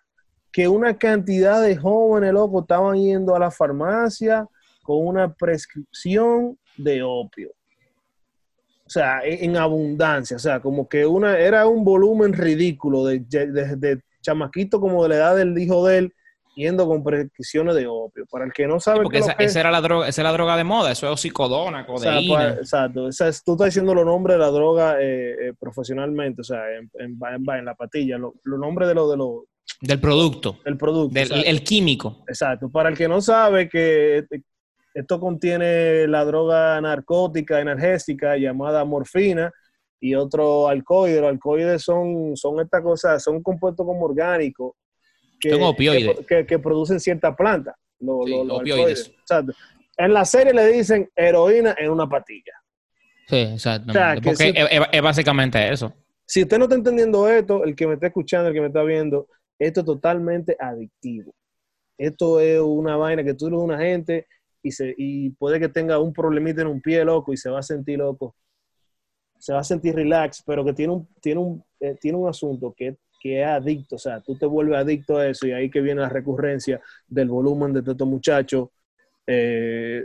[0.51, 4.47] que una cantidad de jóvenes, loco, estaban yendo a la farmacia
[4.83, 7.51] con una prescripción de opio.
[8.87, 10.35] O sea, en abundancia.
[10.37, 15.15] O sea, como que una, era un volumen ridículo de, de, chamaquito como de la
[15.15, 16.13] edad del hijo de él,
[16.55, 18.25] yendo con prescripciones de opio.
[18.29, 19.81] Para el que no sabe Porque qué es esa, lo que es- esa era la
[19.81, 22.35] droga, esa era la droga de moda, eso es oxicodona, o sea, codeína.
[22.37, 23.07] pa- exacto.
[23.09, 26.59] Esa es- tú estás diciendo los nombres de la droga eh, eh, profesionalmente, o sea,
[26.71, 29.45] en, en, en- en la patilla, lo- los nombres de lo, de lo,
[29.81, 31.13] del producto, del producto.
[31.19, 32.23] del el químico.
[32.27, 32.69] Exacto.
[32.69, 34.25] Para el que no sabe que
[34.95, 39.51] esto contiene la droga narcótica, energética llamada morfina
[39.99, 41.09] y otro alcohol.
[41.11, 44.73] Los alcohoides son, son estas cosas, son compuestos como orgánicos
[45.39, 47.75] que, que, que- que producen ciertas plantas.
[47.99, 49.13] Los, Sí, los- los opioides.
[49.97, 52.53] En la serie le dicen heroína en una patilla.
[53.27, 53.91] Sí, exacto.
[53.91, 55.93] O sea, que Porque es, es- básicamente eso.
[56.25, 58.81] Si usted no está entendiendo esto, el que me está escuchando, el que me está
[58.83, 59.27] viendo,
[59.59, 61.33] esto es totalmente adictivo.
[61.97, 64.25] Esto es una vaina que tú a una gente
[64.65, 67.59] y, se, y puede que tenga un problemita en un pie, loco, y se va
[67.59, 68.35] a sentir loco.
[69.37, 72.73] Se va a sentir relax, pero que tiene un, tiene un, eh, tiene un asunto
[72.75, 73.95] que, que es adicto.
[73.95, 77.29] O sea, tú te vuelves adicto a eso y ahí que viene la recurrencia del
[77.29, 78.69] volumen de estos muchachos
[79.27, 80.03] eh,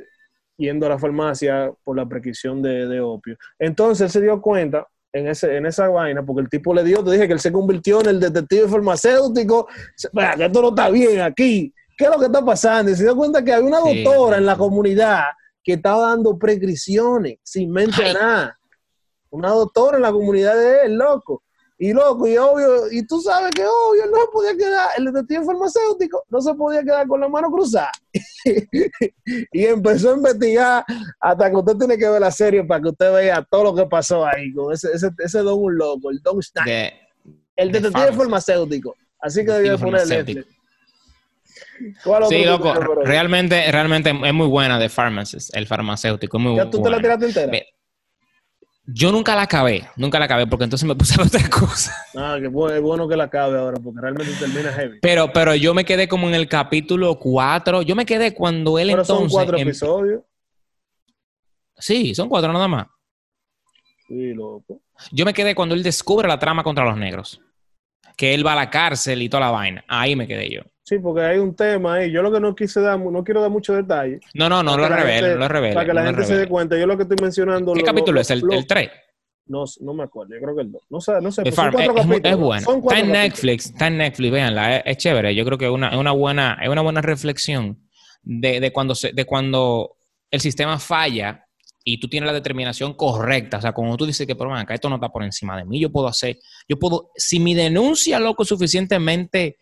[0.59, 3.39] yendo a la farmacia por la prescripción de, de opio.
[3.59, 7.03] Entonces él se dio cuenta en, ese, en esa vaina, porque el tipo le dio,
[7.03, 9.69] te dije que él se convirtió en el detective farmacéutico.
[9.97, 11.73] Esto no está bien aquí.
[12.01, 12.91] ¿Qué es lo que está pasando?
[12.91, 15.23] Y se dio cuenta que había una Sí, doctora sí, en la comunidad
[15.63, 18.15] que estaba dando prescripciones sin mente Ay.
[18.15, 18.59] nada.
[19.29, 21.43] Una doctora en la comunidad de él, loco.
[21.77, 25.45] Y loco, y obvio, y tú sabes que obvio, no se podía quedar, el detective
[25.45, 27.93] farmacéutico no se podía quedar con la mano cruzada.
[29.53, 30.85] y empezó a investigar
[31.21, 33.87] hasta que usted tiene que ver la serie para que usted vea todo lo que
[33.87, 36.93] pasó ahí con ese, ese, ese don un loco, el Don Stein, De-
[37.57, 38.95] el de detective farmacéutico.
[39.19, 40.45] Así que Detective ponerle
[42.29, 46.79] Sí, loco, realmente, realmente es muy buena de Pharmacist, el farmacéutico, es muy ¿Ya tú
[46.83, 47.17] te la buena.
[47.19, 47.67] tiraste entera?
[48.93, 51.95] Yo nunca la acabé, nunca la acabé, porque entonces me puse a otra cosa.
[52.17, 54.99] Ah, que bu- es bueno que la acabe ahora, porque realmente termina heavy.
[55.01, 57.83] Pero, pero yo me quedé como en el capítulo 4.
[57.83, 59.35] Yo me quedé cuando él Pero son entonces.
[59.37, 60.23] cuatro em- episodios.
[61.79, 62.87] Sí, son cuatro nada más.
[64.09, 64.81] Sí, loco.
[65.13, 67.41] Yo me quedé cuando él descubre la trama contra los negros.
[68.17, 69.85] Que él va a la cárcel y toda la vaina.
[69.89, 70.63] Ahí me quedé yo.
[70.91, 72.11] Sí, porque hay un tema ahí.
[72.11, 74.21] Yo lo que no quise dar, no quiero dar muchos detalles.
[74.35, 75.73] No, no, no lo revele, no lo revele.
[75.75, 76.77] Para que la no gente se dé cuenta.
[76.77, 77.73] Yo lo que estoy mencionando.
[77.75, 78.31] ¿Qué lo- capítulo lo- es?
[78.33, 78.91] ¿El, el 3?
[79.47, 80.35] No, no me acuerdo.
[80.35, 80.83] Yo creo que el 2.
[80.91, 81.45] No sé, no sé.
[81.45, 82.33] Pero son cuatro Es, capítulos.
[82.33, 82.63] es bueno.
[82.65, 83.23] Son Está en capítulos.
[83.23, 85.35] Netflix, está en Netflix, véanla, es, es chévere.
[85.37, 87.79] Yo creo que es una, es una buena, es una buena reflexión
[88.23, 89.97] de, de cuando se, de cuando
[90.29, 91.47] el sistema falla
[91.85, 93.59] y tú tienes la determinación correcta.
[93.59, 95.81] O sea, cuando tú dices que, pero acá esto no está por encima de mí,
[95.81, 96.37] yo puedo hacer,
[96.69, 99.57] yo puedo, si mi denuncia, loco, es suficientemente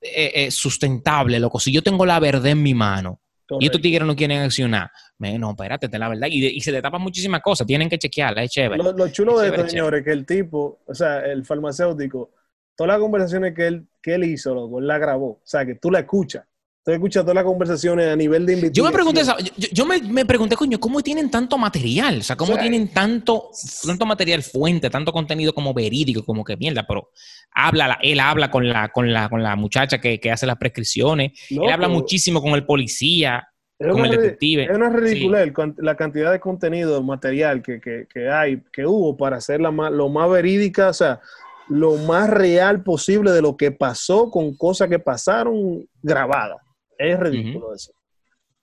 [0.00, 3.20] eh, eh, sustentable, loco, si yo tengo la verdad en mi mano
[3.60, 6.28] y estos tigres no quieren accionar, me, no, espérate, ten la verdad.
[6.30, 8.82] Y, de- y se te tapan muchísimas cosas, tienen que chequearla, es chévere.
[8.82, 12.30] Lo, lo chulo Es de esto, señores, que el tipo, o sea, el farmacéutico,
[12.76, 15.28] todas las conversaciones que él, que él hizo, loco, él la grabó.
[15.30, 16.44] O sea, que tú la escuchas.
[16.92, 18.86] Escuchas todas las conversaciones a nivel de Yo investigación.
[18.86, 22.18] me pregunté, yo, yo- yo me, me pregunté, coño, ¿cómo tienen tanto material?
[22.18, 23.50] O sea, ¿cómo tienen tanto,
[23.86, 26.86] tanto material fuente, tanto contenido como verídico, como que mierda?
[26.86, 27.10] Pero
[27.52, 30.56] habla, la- él habla con la, con la, con la muchacha que, que hace las
[30.56, 33.48] prescripciones, él habla muchísimo con el policía,
[33.78, 34.64] es con una el detective.
[34.64, 35.44] Es una ridícula
[35.78, 40.08] la cantidad de contenido, material que, que, que hay, que hubo para hacerla más, lo
[40.08, 41.20] más verídica, o sea,
[41.68, 46.56] lo más real posible de lo que pasó con cosas que pasaron grabadas.
[46.98, 47.92] Es ridículo eso.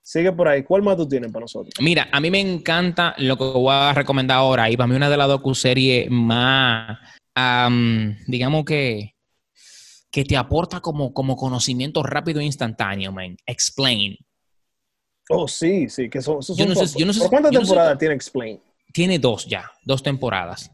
[0.02, 0.62] Sigue por ahí.
[0.64, 1.74] ¿Cuál más tú tienes para nosotros?
[1.80, 5.10] Mira, a mí me encanta lo que voy a recomendar ahora, y para mí una
[5.10, 7.00] de las docuseries más,
[7.34, 9.16] am, digamos que,
[10.12, 13.36] que te aporta como, como conocimiento rápido e instantáneo, man.
[13.48, 14.16] Explain.
[15.30, 16.44] Oh, sí, sí, que son...
[16.44, 18.14] son Yo no sé- ¿por- yo no sé- ¿por ¿Cuántas yo no sé- temporadas tiene
[18.16, 18.60] Explain?
[18.94, 20.72] Tiene dos ya, dos temporadas.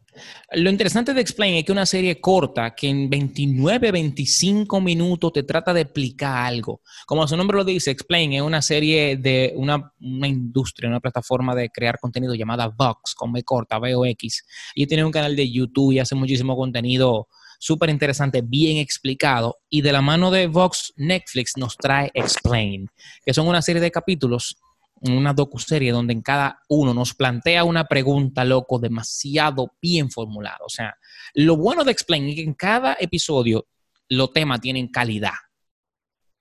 [0.53, 5.43] Lo interesante de Explain es que una serie corta que en 29, 25 minutos te
[5.43, 6.81] trata de explicar algo.
[7.05, 11.55] Como su nombre lo dice, Explain es una serie de una, una industria, una plataforma
[11.55, 14.43] de crear contenido llamada Vox, con B corta, VOX.
[14.75, 17.27] Y tiene un canal de YouTube y hace muchísimo contenido
[17.61, 19.59] súper interesante, bien explicado.
[19.69, 22.89] Y de la mano de Vox, Netflix nos trae Explain,
[23.25, 24.57] que son una serie de capítulos
[25.01, 30.59] una docuserie donde en cada uno nos plantea una pregunta, loco, demasiado bien formulada.
[30.63, 30.95] O sea,
[31.33, 33.67] lo bueno de Explain es que en cada episodio
[34.09, 35.33] los temas tienen calidad,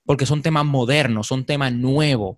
[0.05, 2.37] porque son temas modernos, son temas nuevos.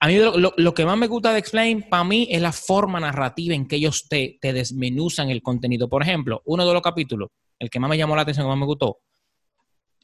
[0.00, 3.54] A mí lo, que más me gusta de Explain, para mí, es la forma narrativa
[3.54, 5.88] en que ellos te, te desmenuzan el contenido.
[5.88, 8.58] Por ejemplo, uno de los capítulos, el que más me llamó la atención, que más
[8.58, 8.98] me gustó,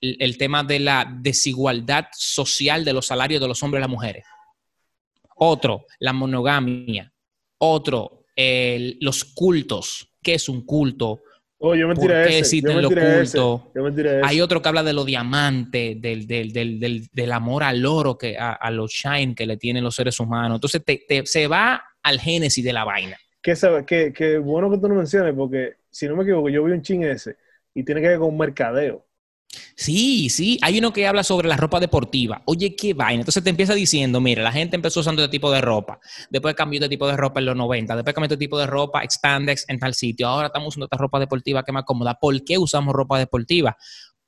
[0.01, 3.91] el, el tema de la desigualdad social de los salarios de los hombres y las
[3.91, 4.25] mujeres.
[5.45, 7.13] Otro, la monogamia.
[7.59, 10.09] Otro, el- los cultos.
[10.23, 11.23] ¿Qué es un culto?
[11.59, 13.63] Oh, yo me ¿Por qué existen los cultos?
[14.23, 18.37] Hay otro que habla de los diamantes, del, del, del, del, amor al oro, que,
[18.37, 20.57] a, a los shine que le tienen los seres humanos.
[20.57, 23.17] Entonces te- te- se va al génesis de la vaina.
[23.41, 26.65] que, sabe- que, que bueno que tú lo menciones, porque si no me equivoco, yo
[26.65, 27.37] vi un chin ese
[27.75, 29.05] y tiene que ver con mercadeo.
[29.77, 32.43] Sí, sí, hay uno que habla sobre la ropa deportiva.
[32.47, 33.21] Oye, qué vaina.
[33.21, 36.81] Entonces te empieza diciendo, mira, la gente empezó usando este tipo de ropa, después cambió
[36.81, 39.79] de tipo de ropa en los 90, después cambió este tipo de ropa, expandex en
[39.79, 42.15] tal sitio, ahora estamos usando esta ropa deportiva que es más cómoda.
[42.15, 43.77] ¿Por qué usamos ropa deportiva?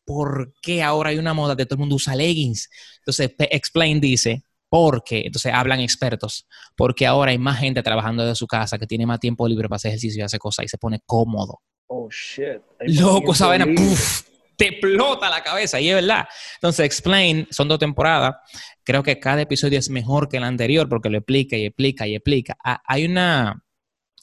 [0.04, 2.68] ¿Por qué ahora hay una moda de todo el mundo usa leggings?
[2.98, 8.46] Entonces, Explain dice, porque, entonces hablan expertos, porque ahora hay más gente trabajando desde su
[8.46, 11.00] casa que tiene más tiempo libre para hacer ejercicio y hacer cosas y se pone
[11.04, 11.60] cómodo.
[11.88, 12.62] Oh, shit.
[12.80, 13.96] Loco, esa vaina, movimiento libre.
[13.96, 14.25] puf,
[14.56, 16.26] te explota la cabeza, y es verdad.
[16.56, 18.36] Entonces, Explain, son dos temporadas.
[18.84, 22.14] Creo que cada episodio es mejor que el anterior porque lo explica y explica y
[22.14, 22.56] explica.
[22.64, 23.62] Ah, hay una,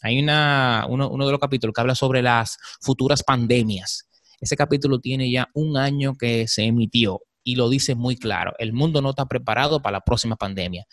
[0.01, 4.09] hay una, uno, uno de los capítulos que habla sobre las futuras pandemias.
[4.39, 8.53] Ese capítulo tiene ya un año que se emitió y lo dice muy claro.
[8.57, 10.85] El mundo no está preparado para la próxima pandemia.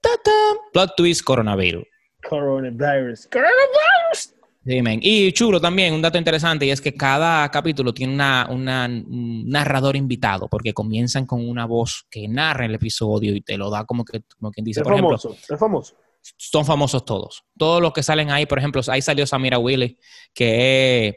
[0.00, 0.30] ¡Ta-ta!
[0.72, 1.84] Plot twist, coronavirus.
[2.28, 3.26] Coronavirus.
[3.28, 4.34] Coronavirus.
[4.66, 4.80] Sí.
[5.02, 9.46] Y chulo también, un dato interesante, y es que cada capítulo tiene una, una- un
[9.48, 13.84] narrador invitado, porque comienzan con una voz que narra el episodio y te lo da
[13.84, 15.36] como que, como quien dice, Es por ejemplo, famoso.
[15.52, 15.94] Es famoso.
[16.38, 17.44] son famosos todos.
[17.58, 19.96] Todos los que salen ahí, por ejemplo, ahí salió Samira Willis,
[20.32, 21.14] que es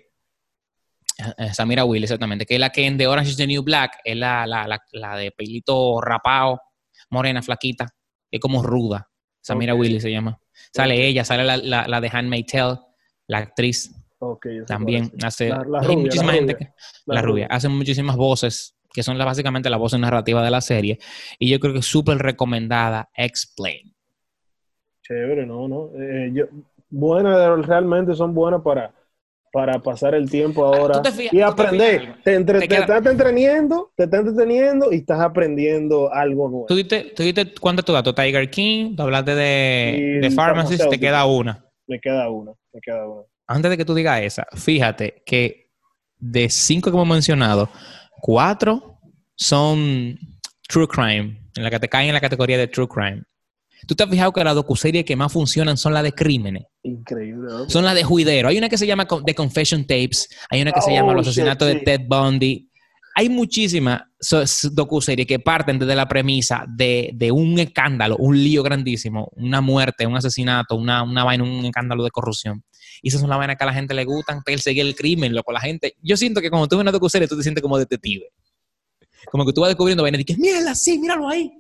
[1.38, 4.00] eh, Samira Willis, exactamente, que es la que en The Orange is the New Black,
[4.04, 6.60] es la, la, la, la de pelito rapado,
[7.10, 7.88] morena, flaquita,
[8.30, 9.10] es como ruda.
[9.42, 9.80] Samira Ok.
[9.80, 10.38] Willis se llama.
[10.74, 12.80] Sale ella, sale la, la, la de Handmaid's Tale,
[13.28, 13.94] la actriz
[14.66, 16.68] también hace La- la hay rubia, muchísima la gente rubia.
[16.68, 16.74] que-
[17.06, 17.48] la, rubia rubia.
[17.56, 20.98] hace muchísimas voces que son básicamente las voces narrativas de la serie
[21.38, 23.94] y yo creo que es súper recomendada Explain
[25.04, 25.90] Chévere, no, no.
[25.98, 26.46] Eh, yo,
[26.90, 28.94] buenas, realmente son buenas para,
[29.54, 32.16] para pasar el tiempo ahora ¿tú te fijas- y te aprender.
[32.24, 36.66] Te, entre- Te te estás entreteniendo, te estás entreteniendo y estás aprendiendo algo nuevo.
[36.68, 38.14] ¿Tú diste, tú diste cuánto tu dato?
[38.14, 41.64] Tiger King, tú hablaste de, de Pharmacist, te queda una.
[41.88, 43.24] Me queda una, me queda una.
[43.48, 45.70] Antes de que tú digas esa, fíjate que
[46.18, 47.70] de cinco que hemos mencionado,
[48.22, 49.00] cuatro
[49.36, 50.18] son
[50.68, 53.24] True Crime, en la que te caen en la categoría de True Crime.
[53.88, 56.64] ¿Tú te has fijado que las docuseries que más funcionan son las de crímenes?
[56.84, 57.70] Increíble, ¿no?
[57.70, 58.48] Son las de juidero.
[58.50, 61.28] Hay una que se llama The Confession Tapes, hay una que se Oh, llama Los
[61.28, 61.76] asesinatos de.
[61.82, 62.67] Ted Bundy.
[63.20, 64.04] Hay muchísimas
[64.74, 70.16] docuseries que parten desde la premisa de, un escándalo, un lío grandísimo, una muerte, un
[70.16, 72.64] asesinato, una, una vaina, un escándalo de corrupción.
[73.02, 75.52] Y esas son las vainas que a la gente le gustan, perseguir el crimen, loco.
[75.52, 78.28] La gente, yo siento que cuando tú ves una docuserie, tú te sientes como detective.
[79.32, 81.52] Como que tú vas descubriendo vainas y dices, mírala, sí, míralo ahí.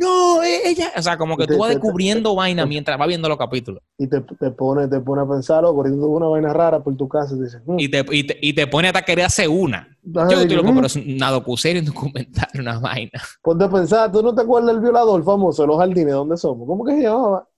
[0.00, 0.92] No, e- ella.
[0.96, 3.36] O sea, como que Te- tú vas te- te- descubriendo vainas mientras vas viendo los
[3.36, 3.82] capítulos.
[3.98, 7.08] Y te, te pone, te pone a pensar, loco, ahorita una vaina rara por tu
[7.08, 9.88] casa y dices, mm, Y te, y te, y te pone hasta querer hacer una.
[10.04, 10.74] Yo estoy loco, mm.
[10.76, 13.20] pero es una docuserie, un documental, una vaina.
[13.42, 16.14] Ponte a pensar, ¿tú no te acuerdas del violador famoso de los jardines?
[16.14, 16.66] ¿Dónde somos?
[16.66, 17.48] ¿Cómo que se llamaba?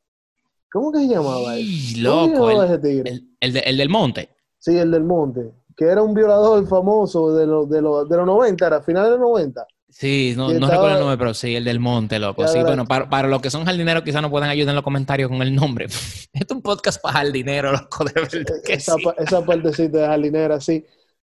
[0.73, 1.67] ¿Cómo que se llamaba él?
[2.03, 3.11] ¿Cómo se llamaba el, ese tigre?
[3.11, 4.31] el- el de- el del monte.
[4.59, 5.51] Sí, el del monte.
[5.77, 9.19] Que era un violador famoso de los, de los, de los 90, era finales de
[9.19, 9.67] los 90.
[9.91, 12.47] Sí, no, no estaba- recuerdo el nombre, pero sí, el del monte, loco.
[12.47, 15.29] Sí, bueno, para, para los que son jardineros quizás no puedan ayudar en los comentarios
[15.29, 15.87] con el nombre.
[16.33, 19.03] Esto es un podcast para jardineros, loco, de verdad que esa, sí.
[19.19, 20.85] esa partecita de jardinera, sí.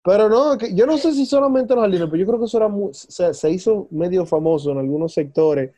[0.04, 2.58] Pero no, que yo no sé si solamente los jardineros, pero yo creo que eso
[2.58, 5.72] era se, se hizo medio famoso en algunos sectores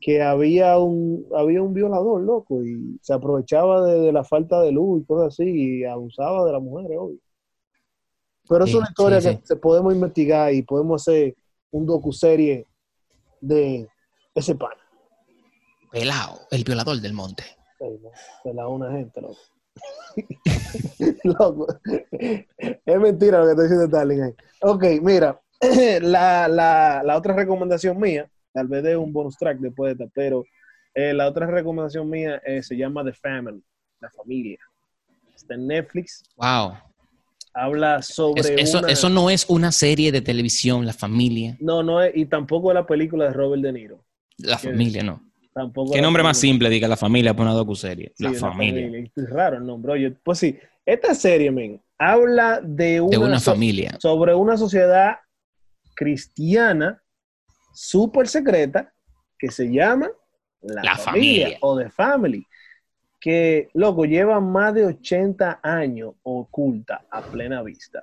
[0.00, 4.72] que había un, había un violador, loco, y se aprovechaba de, de la falta de
[4.72, 7.18] luz y cosas así, y abusaba de las mujeres, obvio.
[8.48, 11.34] Pero es una historia sí, que podemos investigar y podemos hacer
[11.70, 12.66] un docuserie
[13.40, 13.88] de
[14.34, 14.72] ese pan.
[15.90, 17.44] Pelao, el violador del monte.
[18.44, 19.38] La una gente, loco.
[21.24, 21.66] loco.
[22.12, 24.34] Es mentira lo que está diciendo ahí.
[24.60, 25.40] Ok, mira,
[26.02, 30.12] la, la, la otra recomendación mía, tal vez de un bonus track después de esta,
[30.14, 30.44] pero
[30.94, 33.62] eh, la otra recomendación mía eh, se llama The Family,
[34.00, 34.58] la familia.
[35.34, 36.74] Está en Netflix, Wow.
[37.54, 41.56] Habla sobre Es- eso, una- eso no es una serie de televisión, la familia.
[41.60, 44.04] No, no es, y tampoco es la película de Robert De Niro.
[44.38, 45.22] La ¿Qué familia, no.
[45.52, 48.12] Tampoco ¿Qué nombre más simple diga la familia por una docuserie?
[48.16, 49.04] Sí, la familia.
[49.16, 49.92] Es raro el nombre.
[49.92, 53.96] Oye, pues sí, esta serie, men, habla de una, De una so- familia.
[54.00, 55.16] sobre una sociedad
[55.94, 57.02] cristiana
[57.74, 58.92] súper secreta
[59.38, 60.08] que se llama
[60.62, 61.58] la, La familia, familia.
[61.62, 62.46] o The Family,
[63.20, 68.02] que, loco, lleva más de 80 años oculta a plena vista.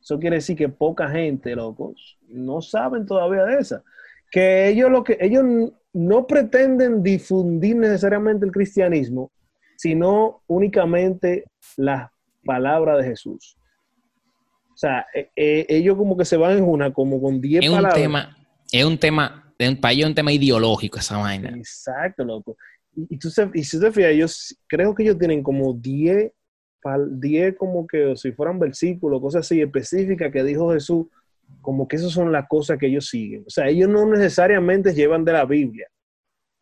[0.00, 3.82] Eso quiere decir que poca gente, locos, no saben todavía de esa.
[4.30, 5.44] Que ellos lo que ellos
[5.92, 9.32] no pretenden difundir necesariamente el cristianismo,
[9.76, 11.44] sino únicamente
[11.76, 12.08] las
[12.44, 13.56] palabras de Jesús.
[14.72, 17.70] O sea, eh, eh, ellos como que se van en una, como con 10 Es
[17.70, 18.00] un palabras.
[18.00, 18.36] tema,
[18.70, 21.48] es un tema, para ellos es un tema ideológico esa vaina.
[21.48, 22.56] Exacto, loco.
[22.96, 26.32] Y, tú y si te fijas, ellos creo que ellos tienen como 10,
[26.82, 31.06] pal- 10 como que si fueran versículos, cosas así específicas que dijo Jesús,
[31.60, 33.44] como que esas son las cosas que ellos siguen.
[33.46, 35.86] O sea, ellos no necesariamente llevan de la Biblia.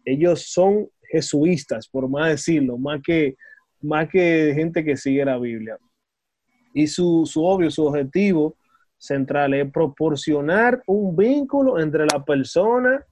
[0.04, 3.36] Ellos son jesuistas, por más decirlo, más que,
[3.80, 5.78] más que gente que sigue la Biblia.
[6.74, 8.56] Y su, su obvio, su objetivo
[8.98, 13.04] central es proporcionar un vínculo entre la persona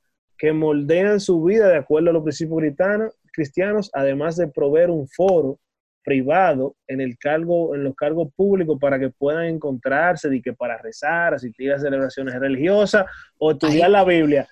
[0.42, 5.06] que moldean su vida de acuerdo a los principios cristianos, cristianos, además de proveer un
[5.06, 5.60] foro
[6.02, 10.78] privado en el cargo, en los cargos públicos para que puedan encontrarse y que para
[10.78, 13.06] rezar, asistir a celebraciones religiosas
[13.38, 14.48] o estudiar Ahí- la Biblia.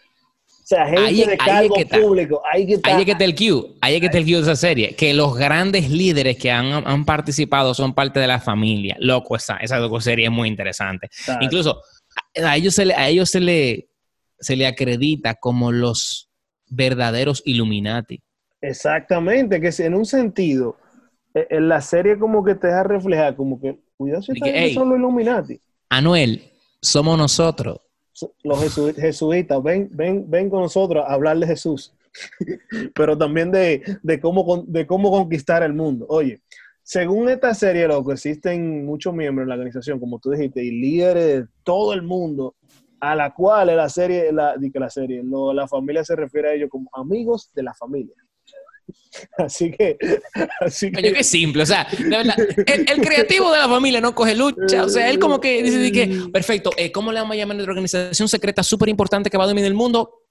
[0.46, 2.90] O sea, gente Ahí- de ahí es cargo que público, ahí que está.
[2.94, 4.94] Ahí es que está el Q, ahí es que está el Q de esa serie,
[4.94, 8.94] que los grandes líderes que han, han participado son parte de la familia.
[9.00, 11.08] Loco, esa, esa docuserie es muy interesante.
[11.40, 11.82] Incluso
[12.44, 13.88] a ellos se le, a ellos se le,
[14.40, 16.30] se le acredita como los
[16.68, 18.20] verdaderos Illuminati.
[18.60, 20.76] Exactamente, que si en un sentido,
[21.34, 24.46] eh, en la serie como que te deja reflejar, como que, cuidado si De esta
[24.46, 24.74] que, gente "Ey".
[24.74, 25.60] son los Illuminati.
[25.88, 26.42] Anuel,
[26.80, 27.78] somos nosotros.
[28.44, 31.94] los jesu- jesuitas, ven, ven, ven con nosotros a hablar de Jesús,
[32.94, 36.06] pero también de, de, cómo, con- de cómo conquistar el mundo.
[36.08, 36.40] Oye,
[36.82, 41.24] según esta serie, loco, existen muchos miembros en la organización, como tú dijiste, y líderes
[41.42, 42.56] de todo el mundo,
[43.00, 45.22] a la cual la serie, la, la serie,
[45.54, 48.14] la familia se refiere a ellos como amigos de la familia.
[49.38, 49.96] Así que,
[50.60, 54.14] así que qué simple, o sea, de verdad, el, el creativo de la familia no
[54.14, 57.38] coge lucha, o sea, él como que dice que, perfecto, eh, ¿cómo le vamos a
[57.38, 60.22] llamar a nuestra organización secreta súper importante que va a dominar el mundo?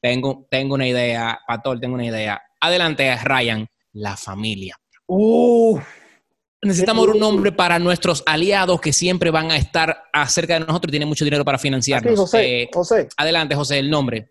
[0.00, 2.40] Tengo, tengo una idea, Pastor, tengo una idea.
[2.60, 4.76] Adelante, Ryan, la familia.
[5.06, 5.82] Uf,
[6.62, 10.92] Necesitamos un nombre para nuestros aliados que siempre van a estar acerca de nosotros y
[10.92, 12.18] tienen mucho dinero para aquí, financiarnos.
[12.18, 14.30] José, Eh, José, adelante, José, el nombre.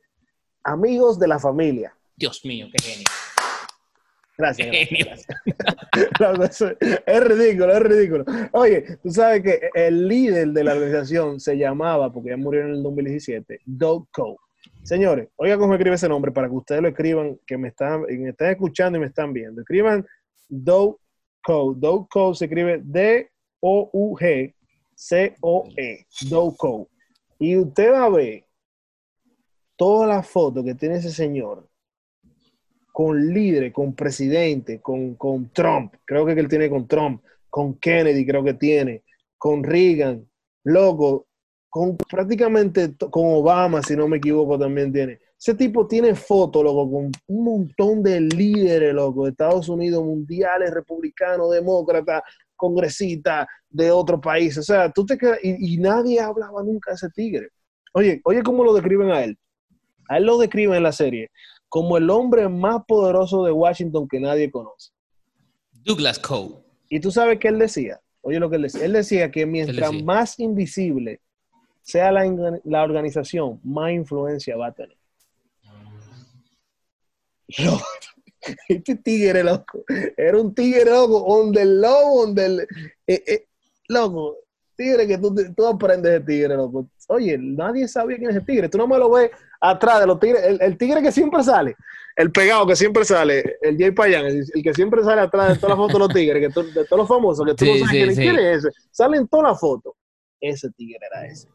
[0.63, 1.93] amigos de la familia.
[2.15, 3.05] Dios mío, qué genio.
[4.37, 4.67] Gracias.
[6.17, 8.25] gracias, es ridículo, es ridículo.
[8.53, 12.71] Oye, tú sabes que el líder de la organización se llamaba, porque ya murió en
[12.75, 14.37] el 2017, Doug Cole.
[14.83, 18.29] Señores, oiga cómo escribe ese nombre para que ustedes lo escriban, que me están, me
[18.29, 19.61] están escuchando y me están viendo.
[19.61, 20.05] Escriban
[20.47, 20.97] Doug
[21.43, 21.75] Cole.
[21.79, 23.27] Doug Cole se escribe D-O-U-G-C-O-E.
[26.29, 26.85] Doug Cole.
[27.39, 28.45] Y usted va a ver
[29.75, 31.69] todas las fotos que tiene ese señor
[32.91, 38.25] con líderes, con presidente, con, con Trump, creo que él tiene con Trump, con Kennedy,
[38.25, 39.03] creo que tiene,
[39.37, 40.29] con Reagan,
[40.65, 41.28] loco,
[41.69, 45.19] con prácticamente con Obama, si no me equivoco, también tiene.
[45.37, 50.73] Ese tipo tiene fotos, loco, con un montón de líderes, loco, de Estados Unidos, mundiales,
[50.73, 52.23] republicanos, demócratas,
[52.55, 54.57] congresistas de otros países.
[54.57, 57.49] O sea, tú te quedas, y, y nadie hablaba nunca de ese tigre.
[57.93, 59.37] Oye, oye, cómo lo describen a él.
[60.09, 61.29] A él lo describen en la serie
[61.69, 64.91] como el hombre más poderoso de Washington que nadie conoce.
[65.71, 66.55] Douglas Cole.
[66.89, 67.99] Y tú sabes qué él decía.
[68.21, 68.83] Oye lo que él decía.
[68.83, 70.03] Él decía que mientras decía?
[70.03, 71.21] más invisible
[71.89, 72.23] sea la,
[72.63, 74.97] la organización, más influencia va a tener.
[77.57, 77.83] Loco,
[78.69, 79.83] Este tigre, loco.
[80.15, 82.59] Era un tigre, loco, donde el lobo, donde el...
[83.07, 83.45] eh, eh,
[83.87, 84.37] loco,
[84.75, 86.87] tigre que tú, tú aprendes de tigre, loco.
[87.07, 88.69] Oye, nadie sabía quién es el tigre.
[88.69, 90.43] Tú no me lo ves atrás de los tigres.
[90.43, 91.75] El, el tigre que siempre sale,
[92.15, 95.55] el pegado que siempre sale, el Jay Payan, el, el que siempre sale atrás de
[95.55, 97.71] todas las fotos de los tigres, que tú- de todos los famosos, que tú no
[97.71, 98.21] sabes sí, quién, sí.
[98.21, 98.69] quién es ese.
[98.91, 99.93] Sale en todas las fotos.
[100.39, 101.47] ese tigre era ese.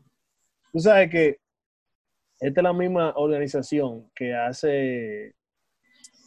[0.74, 1.38] Tú sabes que
[2.40, 5.32] esta es la misma organización que hace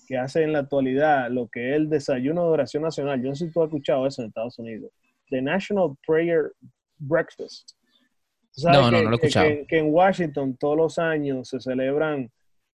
[0.08, 3.22] que hace en la actualidad lo que es el desayuno de oración nacional.
[3.22, 4.90] Yo no sé si tú has escuchado eso en Estados Unidos.
[5.30, 6.54] The National Prayer
[6.98, 7.72] Breakfast.
[8.64, 9.50] No, no, no lo he escuchado.
[9.68, 12.32] Que, en Washington todos los años se celebran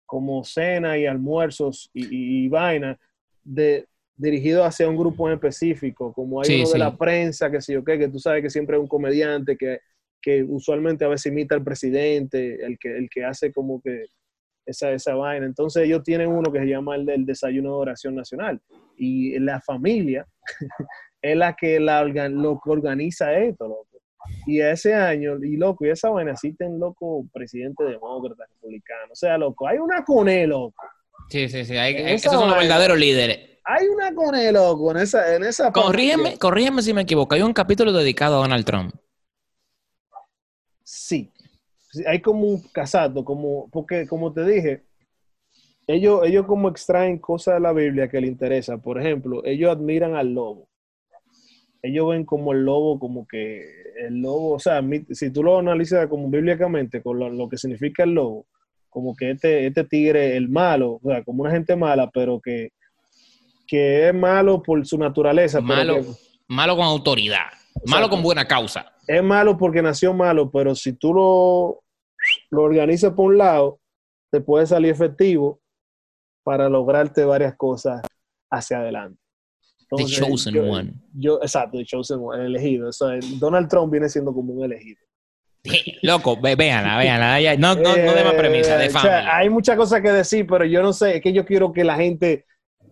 [0.05, 2.99] como cena y almuerzos y, y, vaina
[3.45, 7.72] de, dirigido hacia un grupo en específico, como hay uno de la prensa, que sé
[7.72, 9.80] yo qué, que tú sabes que siempre hay un comediante que,
[10.22, 14.05] que usualmente a veces imita al presidente, el que, el que hace como que
[14.65, 15.45] esa, esa vaina.
[15.45, 18.61] Entonces ellos tienen uno que se llama el del desayuno de oración nacional.
[18.97, 20.28] Y la familia
[21.22, 23.88] es la que la, lo que organiza esto, loco.
[24.45, 29.11] Y ese año, y loco, y esa vaina sí ten loco presidente demócrata, republicano.
[29.11, 30.76] O sea, loco, hay una cone, loco.
[31.30, 31.76] Sí, sí, sí.
[31.78, 33.39] Hay, esos son los verdaderos líderes.
[33.63, 37.36] Hay una cone, loco, en esa, en esa corrígeme, corrígeme si me equivoco.
[37.36, 38.93] Hay un capítulo dedicado a Donald Trump.
[40.94, 41.32] Sí,
[42.06, 44.84] hay como un casato, como, porque como te dije,
[45.88, 48.78] ellos, ellos como extraen cosas de la Biblia que les interesa.
[48.78, 50.68] Por ejemplo, ellos admiran al lobo.
[51.82, 53.64] Ellos ven como el lobo, como que
[54.06, 58.12] el lobo, o sea, si tú lo analizas como bíblicamente, con lo, que significa el
[58.12, 58.46] lobo,
[58.89, 62.72] como que este, este tigre, el malo, o sea, como una gente mala, pero que,
[63.66, 65.62] que es malo por su naturaleza.
[65.62, 66.02] Malo,
[66.50, 67.48] malo con autoridad,
[67.86, 71.84] malo con buena causa es malo porque nació malo, pero si tú lo,
[72.49, 73.80] lo organizas por un lado,
[74.32, 75.59] te puede salir efectivo
[76.43, 78.01] para lograrte varias cosas
[78.49, 79.20] hacia adelante.
[79.97, 80.93] the chosen one.
[81.14, 82.89] Yo, exacto, the chosen one, el elegido.
[83.38, 85.01] Donald Trump viene siendo como un elegido.
[86.03, 87.57] Loco, véanla, véanla.
[87.57, 88.88] No, no, no de más premisa, de.
[88.88, 91.74] O sea, hay muchas cosas que decir, pero yo no sé, es que yo quiero
[91.74, 92.45] que la gente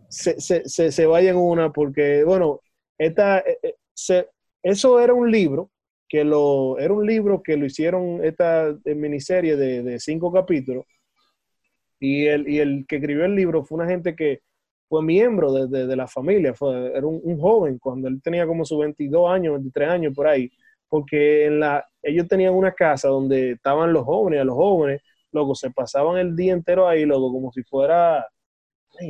[0.10, 2.60] se, se, se, se vaya en una, porque, bueno,
[2.98, 4.28] esta, eh, eh, se,
[4.62, 5.72] eso era un libro
[6.10, 10.86] que lo, era un libro que lo hicieron esta miniserie de, cinco capítulos
[12.00, 14.42] y el, y el que escribió el libro fue una gente que
[14.90, 19.30] fue miembro de, la familia, fue, era un, joven cuando él tenía como sus 22
[19.30, 20.52] años, 23 años por ahí,
[20.88, 25.02] porque la, ellos tenían una casa donde estaban los jóvenes, a los jóvenes,
[25.32, 28.26] luego se pasaban el día entero ahí, luego como si fuera,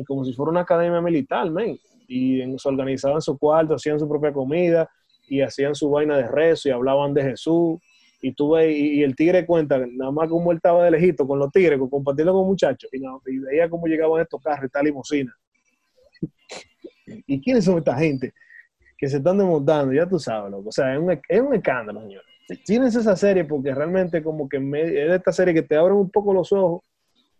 [0.05, 1.77] como si fuera una academia militar, man.
[2.09, 4.89] y se organizaban su cuarto, hacían su propia comida,
[5.29, 7.79] y hacían su vaina de rezo y hablaban de Jesús.
[8.21, 11.51] Y tuve y, el tigre cuenta nada más como él estaba de lejito con los
[11.51, 15.33] tigres, compartiendo con muchachos, y, veía cómo llegaban estos carros, esta limusina.
[17.05, 18.33] ¿Y quiénes son esta gente
[18.97, 19.93] que se están desmontando?
[19.93, 20.67] Ya tú sabes, loco.
[20.67, 22.23] O sea, es un, es un escándalo, señor.
[22.65, 26.09] Tienes esa serie porque realmente como que es de esta serie que te abren un
[26.09, 26.81] poco los ojos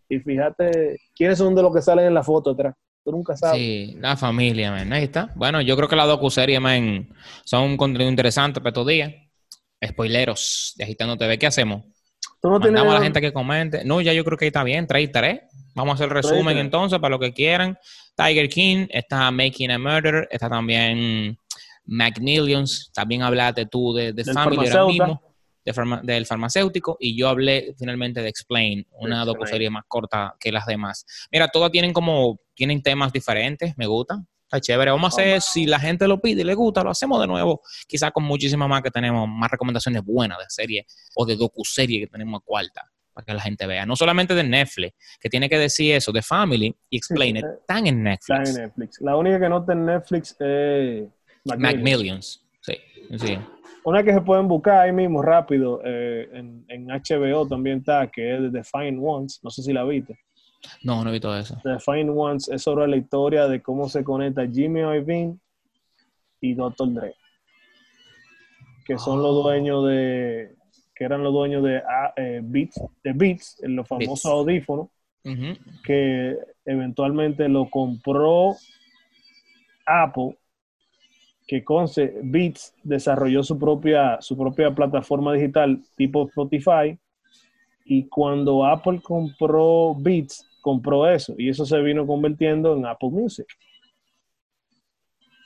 [0.07, 2.75] y fíjate quiénes son de los que salen en la foto atrás
[3.05, 3.59] nunca sabes.
[3.59, 4.91] Sí, la familia, man.
[4.93, 5.31] Ahí está.
[5.35, 7.09] Bueno, yo creo que las docu-series, man,
[7.43, 9.13] son un contenido interesante para estos días.
[9.85, 11.83] Spoileros de Agitando TV, ¿qué hacemos?
[12.41, 13.83] ¿Tú no Mandamos a la gente que comente.
[13.85, 15.41] No, ya yo creo que ahí está bien, trae tres.
[15.75, 17.77] Vamos a hacer el resumen entonces para lo que quieran.
[18.15, 21.37] Tiger King, está Making a Murder, está también
[21.85, 22.91] McNillions.
[22.93, 25.29] También hablaste tú de, de Family ahora mismo
[26.03, 31.05] del farmacéutico y yo hablé finalmente de Explain, una docu-serie más corta que las demás.
[31.31, 34.91] Mira, todas tienen como, tienen temas diferentes, me gusta, está chévere.
[34.91, 37.61] Vamos a hacer, si la gente lo pide y le gusta, lo hacemos de nuevo,
[37.87, 40.85] quizás con muchísimas más que tenemos, más recomendaciones buenas de serie
[41.15, 42.81] o de docu-serie que tenemos a cuarta
[43.13, 43.85] para que la gente vea.
[43.85, 47.87] No solamente de Netflix, que tiene que decir eso, de Family y Explain It, están
[47.87, 48.49] en Netflix.
[48.49, 48.99] Están en Netflix.
[48.99, 51.07] La única que no está en Netflix es
[51.45, 52.45] Macmillions.
[52.59, 52.73] Sí,
[53.17, 53.39] sí.
[53.85, 58.35] Una que se pueden buscar ahí mismo rápido eh, en, en, HBO también está, que
[58.35, 59.39] es The Fine Ones.
[59.43, 60.19] No sé si la viste.
[60.83, 61.57] No, no he visto eso.
[61.63, 65.37] The Fine Ones es sobre la historia de cómo se conecta Jimmy Iovine
[66.41, 66.93] y Dr.
[66.93, 67.15] Dre.
[68.85, 69.43] Que son los oh.
[69.43, 70.55] dueños de.
[70.95, 74.87] que eran los dueños de ah, eh, Beats, de Beats, los famosos audífonos.
[75.83, 78.55] Que eventualmente lo compró
[79.85, 80.37] Apple
[81.49, 86.97] que Conce Beats desarrolló su propia, su propia plataforma digital tipo Spotify
[87.85, 93.47] y cuando Apple compró Beats, compró eso y eso se vino convirtiendo en Apple Music.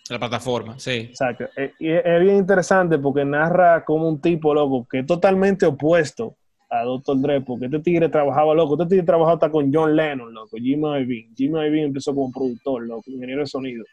[0.10, 0.92] La plataforma, sí.
[0.92, 1.46] Exacto.
[1.56, 6.36] Eh, y es bien interesante porque narra como un tipo, loco, que es totalmente opuesto
[6.70, 7.22] a Dr.
[7.22, 11.00] Dre, porque este tigre trabajaba, loco, este tigre trabajaba hasta con John Lennon, loco, Jimmy
[11.00, 11.30] Iovine.
[11.36, 13.86] Jimmy Iovine empezó como productor, loco, ingeniero de sonido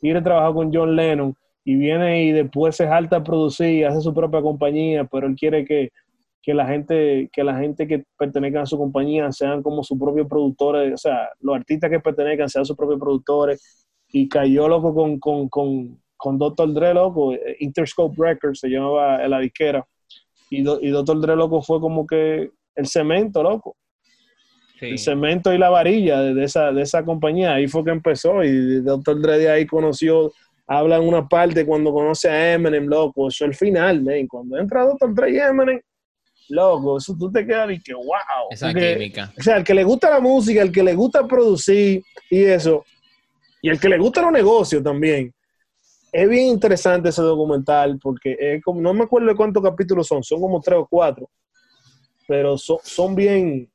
[0.00, 1.34] quiere trabajar con John Lennon
[1.64, 5.64] y viene y después se jalta a producir hace su propia compañía, pero él quiere
[5.64, 5.90] que,
[6.46, 10.94] la gente que la gente que pertenezca a su compañía sean como sus propios productores,
[10.94, 15.48] o sea, los artistas que pertenezcan sean sus propios productores y cayó loco con, con,
[15.48, 16.72] con, con Dr.
[16.72, 19.86] Dre, loco, Interscope Records se llamaba la disquera
[20.50, 23.76] y, Do- y Doctor Dre, loco, fue como que el cemento, loco.
[24.92, 27.52] El cemento y la varilla de, de esa, de esa compañía.
[27.54, 30.32] Ahí fue que empezó y Doctor Dre de ahí conoció,
[30.66, 33.28] habla en una parte cuando conoce a Eminem, loco.
[33.28, 34.26] Eso es el final, man.
[34.26, 35.80] Cuando entra Doctor Dre y Eminem,
[36.50, 38.06] loco, eso tú te quedas y que wow.
[38.50, 39.32] Esa Porque- química.
[39.38, 42.84] o sea, el que le gusta la música, el que le gusta producir y eso,
[43.62, 45.32] y el que le gusta los negocios también.
[46.12, 50.22] Es bien interesante ese documental porque es como, no me acuerdo de cuántos capítulos son,
[50.24, 51.30] son como tres o cuatro,
[52.26, 53.70] pero son, son bien,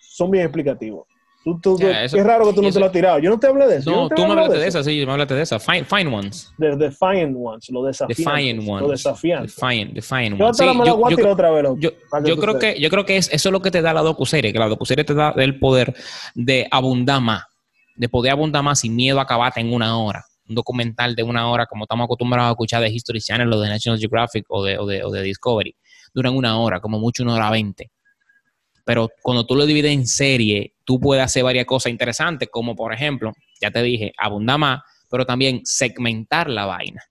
[0.00, 1.06] son bien explicativos.
[1.44, 3.18] Tú, tú- tú- eso- qué raro que tú no eso- te lo has tirado.
[3.18, 3.90] Yo no te hablé de eso.
[3.90, 5.58] yo No, te tú me hablaste de esa, sí, me hablaste de esa.
[5.58, 6.52] Fine, fine ones.
[6.56, 8.24] De Defiant Ones, lo desafiantes.
[8.24, 8.88] Defiant Lo ones.
[8.90, 9.56] desafiantes.
[9.56, 10.56] Defiant, defiant Yo ones.
[10.56, 11.90] Sí, yo- yo creo- otra vez, Yo,
[12.24, 14.52] yo creo que, yo creo que es, eso es lo que te da la docuserie,
[14.52, 15.94] que la docuserie te da el poder
[16.36, 17.42] de abundar más,
[17.96, 20.24] de poder abundar más sin miedo a acabarte en una hora.
[20.48, 23.68] Un documental de una hora, como estamos acostumbrados a escuchar de History Channel o de
[23.68, 25.74] National Geographic o de, o de, o de Discovery,
[26.14, 27.90] duran una hora, como mucho una hora veinte.
[28.84, 32.92] Pero cuando tú lo divides en serie, tú puedes hacer varias cosas interesantes, como por
[32.92, 34.80] ejemplo, ya te dije, abundar más,
[35.10, 37.02] pero también segmentar la vaina.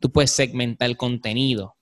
[0.00, 1.74] Tú puedes segmentar el contenido.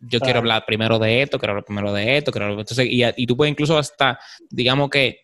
[0.00, 0.24] Yo Claro.
[0.24, 3.26] quiero hablar primero de esto, quiero hablar primero de esto, quiero hablar- entonces, y, y
[3.26, 4.18] tú puedes incluso hasta,
[4.48, 5.18] digamos que,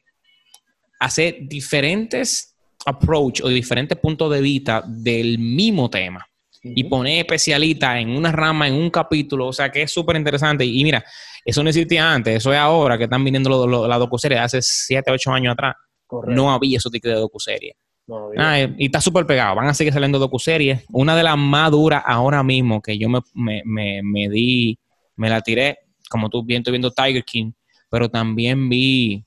[1.00, 6.26] hacer diferentes approach o diferentes puntos de vista del mismo tema
[6.74, 10.64] y poner especialistas en una rama, en un capítulo, o sea que es súper interesante.
[10.64, 11.04] Y mira,
[11.44, 14.60] eso no existía antes, eso es ahora que están viniendo lo- lo- la docuserie, hace
[14.62, 15.74] 7, 8 años atrás.
[16.06, 16.34] Correcto.
[16.34, 17.76] No había esos tipos de docuserie.
[18.08, 18.30] No.
[18.36, 20.84] Ah, eh, y está súper pegado, van a seguir saliendo docuseries.
[20.92, 24.78] Una de las más duras ahora mismo que yo me, me, me, me di,
[25.16, 27.50] me la tiré, como tú bien, estoy viendo Tiger King,
[27.90, 29.24] pero también vi,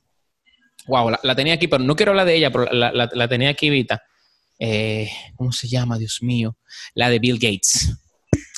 [0.88, 3.28] wow, la, la tenía aquí, pero no quiero hablar de ella, pero la, la- la
[3.28, 4.02] tenía aquí, Vita.
[4.60, 6.58] Eh, ¿Cómo se llama, Dios mío?
[6.94, 7.96] La de Bill Gates.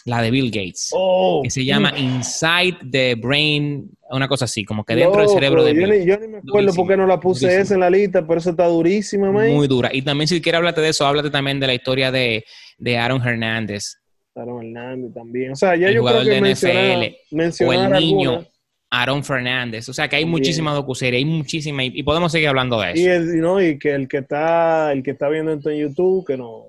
[0.05, 0.89] La de Bill Gates.
[0.93, 5.63] Oh, que se llama Inside the Brain, una cosa así, como que dentro del cerebro
[5.63, 5.99] de yo Bill.
[5.99, 7.61] ni, yo ni me acuerdo por qué no la puse durísima.
[7.61, 9.51] esa en la lista, pero eso está durísima, man.
[9.53, 9.91] Muy dura.
[9.93, 12.43] Y también si quieres hablarte de eso, háblate también de la historia de,
[12.79, 13.97] de Aaron Hernández.
[14.33, 15.51] Aaron Hernández también.
[15.51, 18.50] O sea, ya El yo creo jugador que de mencionar, NFL, O el niño alguna.
[18.91, 19.87] Aaron Fernández.
[19.89, 20.41] O sea que hay También.
[20.41, 23.11] muchísima docuserie, hay muchísima, y, y podemos seguir hablando de Y, eso.
[23.11, 26.25] el, y no, y que el que está, el que está viendo esto en YouTube,
[26.27, 26.65] que no,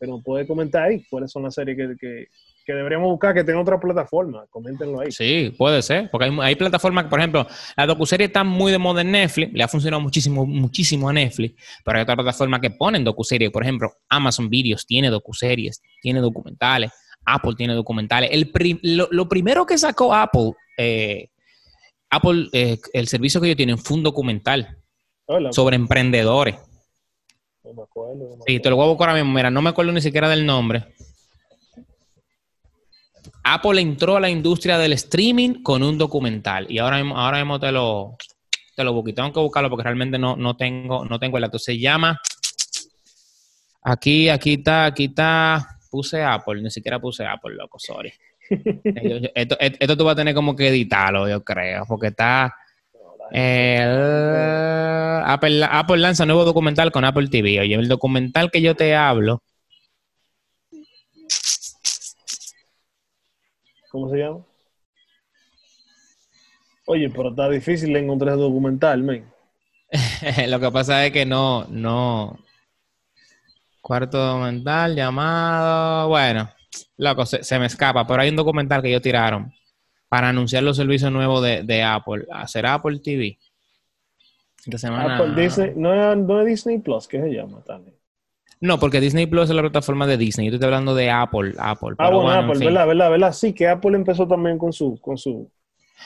[0.00, 2.26] que nos puede comentar ahí cuáles son las series que, que,
[2.64, 4.46] que deberíamos buscar que tenga otra plataforma.
[4.48, 5.12] Coméntenlo ahí.
[5.12, 7.46] Sí, puede ser, porque hay, hay plataformas que, por ejemplo,
[7.76, 11.62] la docuserie está muy de moda en Netflix, le ha funcionado muchísimo, muchísimo a Netflix,
[11.84, 16.90] pero hay otras plataformas que ponen docuseries, por ejemplo, Amazon Videos tiene docuseries, tiene documentales,
[17.26, 18.30] Apple tiene documentales.
[18.32, 21.28] El pri- lo, lo primero que sacó Apple, eh,
[22.10, 24.78] Apple, eh, el servicio que ellos tienen fue un documental
[25.26, 26.56] Hola, sobre emprendedores.
[27.64, 28.14] no me acuerdo.
[28.28, 29.34] no me Sí, te lo voy a buscar ahora mismo.
[29.34, 30.92] Mira, no me acuerdo ni siquiera del nombre.
[33.44, 36.66] Apple entró a la industria del streaming con un documental.
[36.68, 38.16] Y ahora mismo, ahora mismo te lo,
[38.76, 39.12] te lo busqué.
[39.12, 41.58] Tengo que buscarlo porque realmente no, no tengo, no tengo el dato.
[41.58, 42.20] Se llama.
[43.82, 45.78] Aquí, aquí está, aquí está.
[45.90, 48.12] Puse Apple, ni siquiera puse Apple, loco, sorry.
[48.50, 52.54] Esto, esto- esto tú vas a tener como que editarlo, yo creo, porque está.
[53.32, 57.60] eh, Apple, Apple lanza nuevo documental con Apple TV.
[57.60, 59.42] Oye, el documental que yo te hablo,
[63.90, 64.38] ¿Cómo se llama?
[66.86, 69.28] Oye, pero está difícil encontrar ese documental, men.
[70.48, 72.38] lo que pasa es que no, no.
[73.80, 76.08] Cuarto documental llamado.
[76.08, 76.48] Bueno,
[76.96, 79.52] loco, se, se me escapa, pero hay un documental que ellos tiraron
[80.08, 82.26] para anunciar los servicios nuevos de, de Apple.
[82.32, 83.38] Hacer Apple TV.
[84.82, 87.96] Apple Disney, no, es- no es Disney Plus, ¿qué se llama también?
[88.60, 90.46] No, porque Disney Plus es la plataforma de Disney.
[90.46, 91.54] Yo te estoy hablando de Apple.
[91.58, 91.94] Apple.
[91.96, 92.66] Ah, bueno, en Apple, fin.
[92.66, 92.86] ¿verdad?
[92.86, 93.10] ¿verdad?
[93.10, 93.32] ¿verdad?
[93.32, 95.50] Sí, que Apple empezó también con su, con su,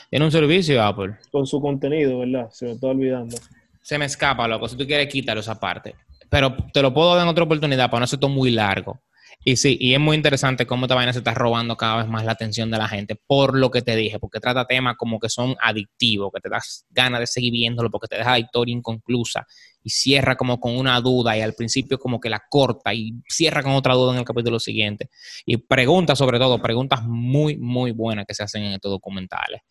[0.09, 1.15] Tiene un servicio Apple.
[1.31, 2.49] con su contenido, ¿verdad?
[2.51, 3.35] Se me está olvidando.
[3.81, 4.69] Se me escapa, loco.
[4.69, 5.95] Si tú quieres, quítalo esa parte.
[6.29, 9.01] Pero te lo puedo dar en otra oportunidad para no hacer todo muy largo.
[9.43, 12.25] Y sí, y es muy interesante cómo esta vaina se está robando cada vez más
[12.25, 15.29] la atención de la gente por lo que te dije, porque trata temas como que
[15.29, 19.45] son adictivos, que te das ganas de seguir viéndolo, porque te deja la historia inconclusa
[19.83, 23.61] y cierra como con una duda y al principio como que la corta y cierra
[23.61, 25.09] con otra duda en el capítulo siguiente.
[25.45, 29.61] Y preguntas sobre todo, preguntas muy, muy buenas que se hacen en estos documentales.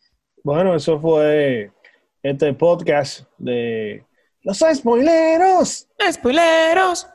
[0.45, 1.73] Bueno, eso fue
[2.23, 4.05] este podcast de
[4.43, 5.89] Los Spoileros.
[6.13, 7.09] ¡Spoileros!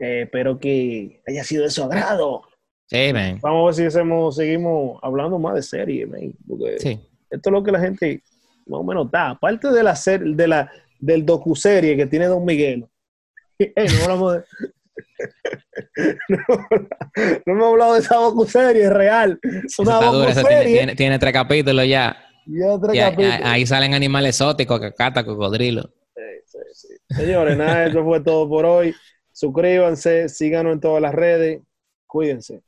[0.00, 2.42] Eh, espero que haya sido de su agrado.
[2.86, 3.38] Sí, man.
[3.42, 6.98] Vamos a ver si hacemos, seguimos hablando más de series, man, porque Sí.
[7.30, 8.22] esto es lo que la gente
[8.66, 9.30] más o menos está.
[9.30, 12.86] Aparte de la ser, de la del docuserie que tiene Don Miguel.
[13.76, 14.44] No hablamos de-
[16.28, 16.38] no,
[17.46, 19.38] hemos hablado de esa docu-serie, es real.
[19.78, 20.00] Una
[20.46, 22.16] tiene, tiene, tres capítulos ya.
[23.44, 25.82] ahí, salen animales exóticos, cacata, cocodrilo.
[26.14, 27.14] Sí, sí, sí.
[27.14, 28.94] Señores, nada, eso fue todo por hoy.
[29.40, 31.62] Suscríbanse, síganos en todas las redes.
[32.06, 32.60] Cuídense.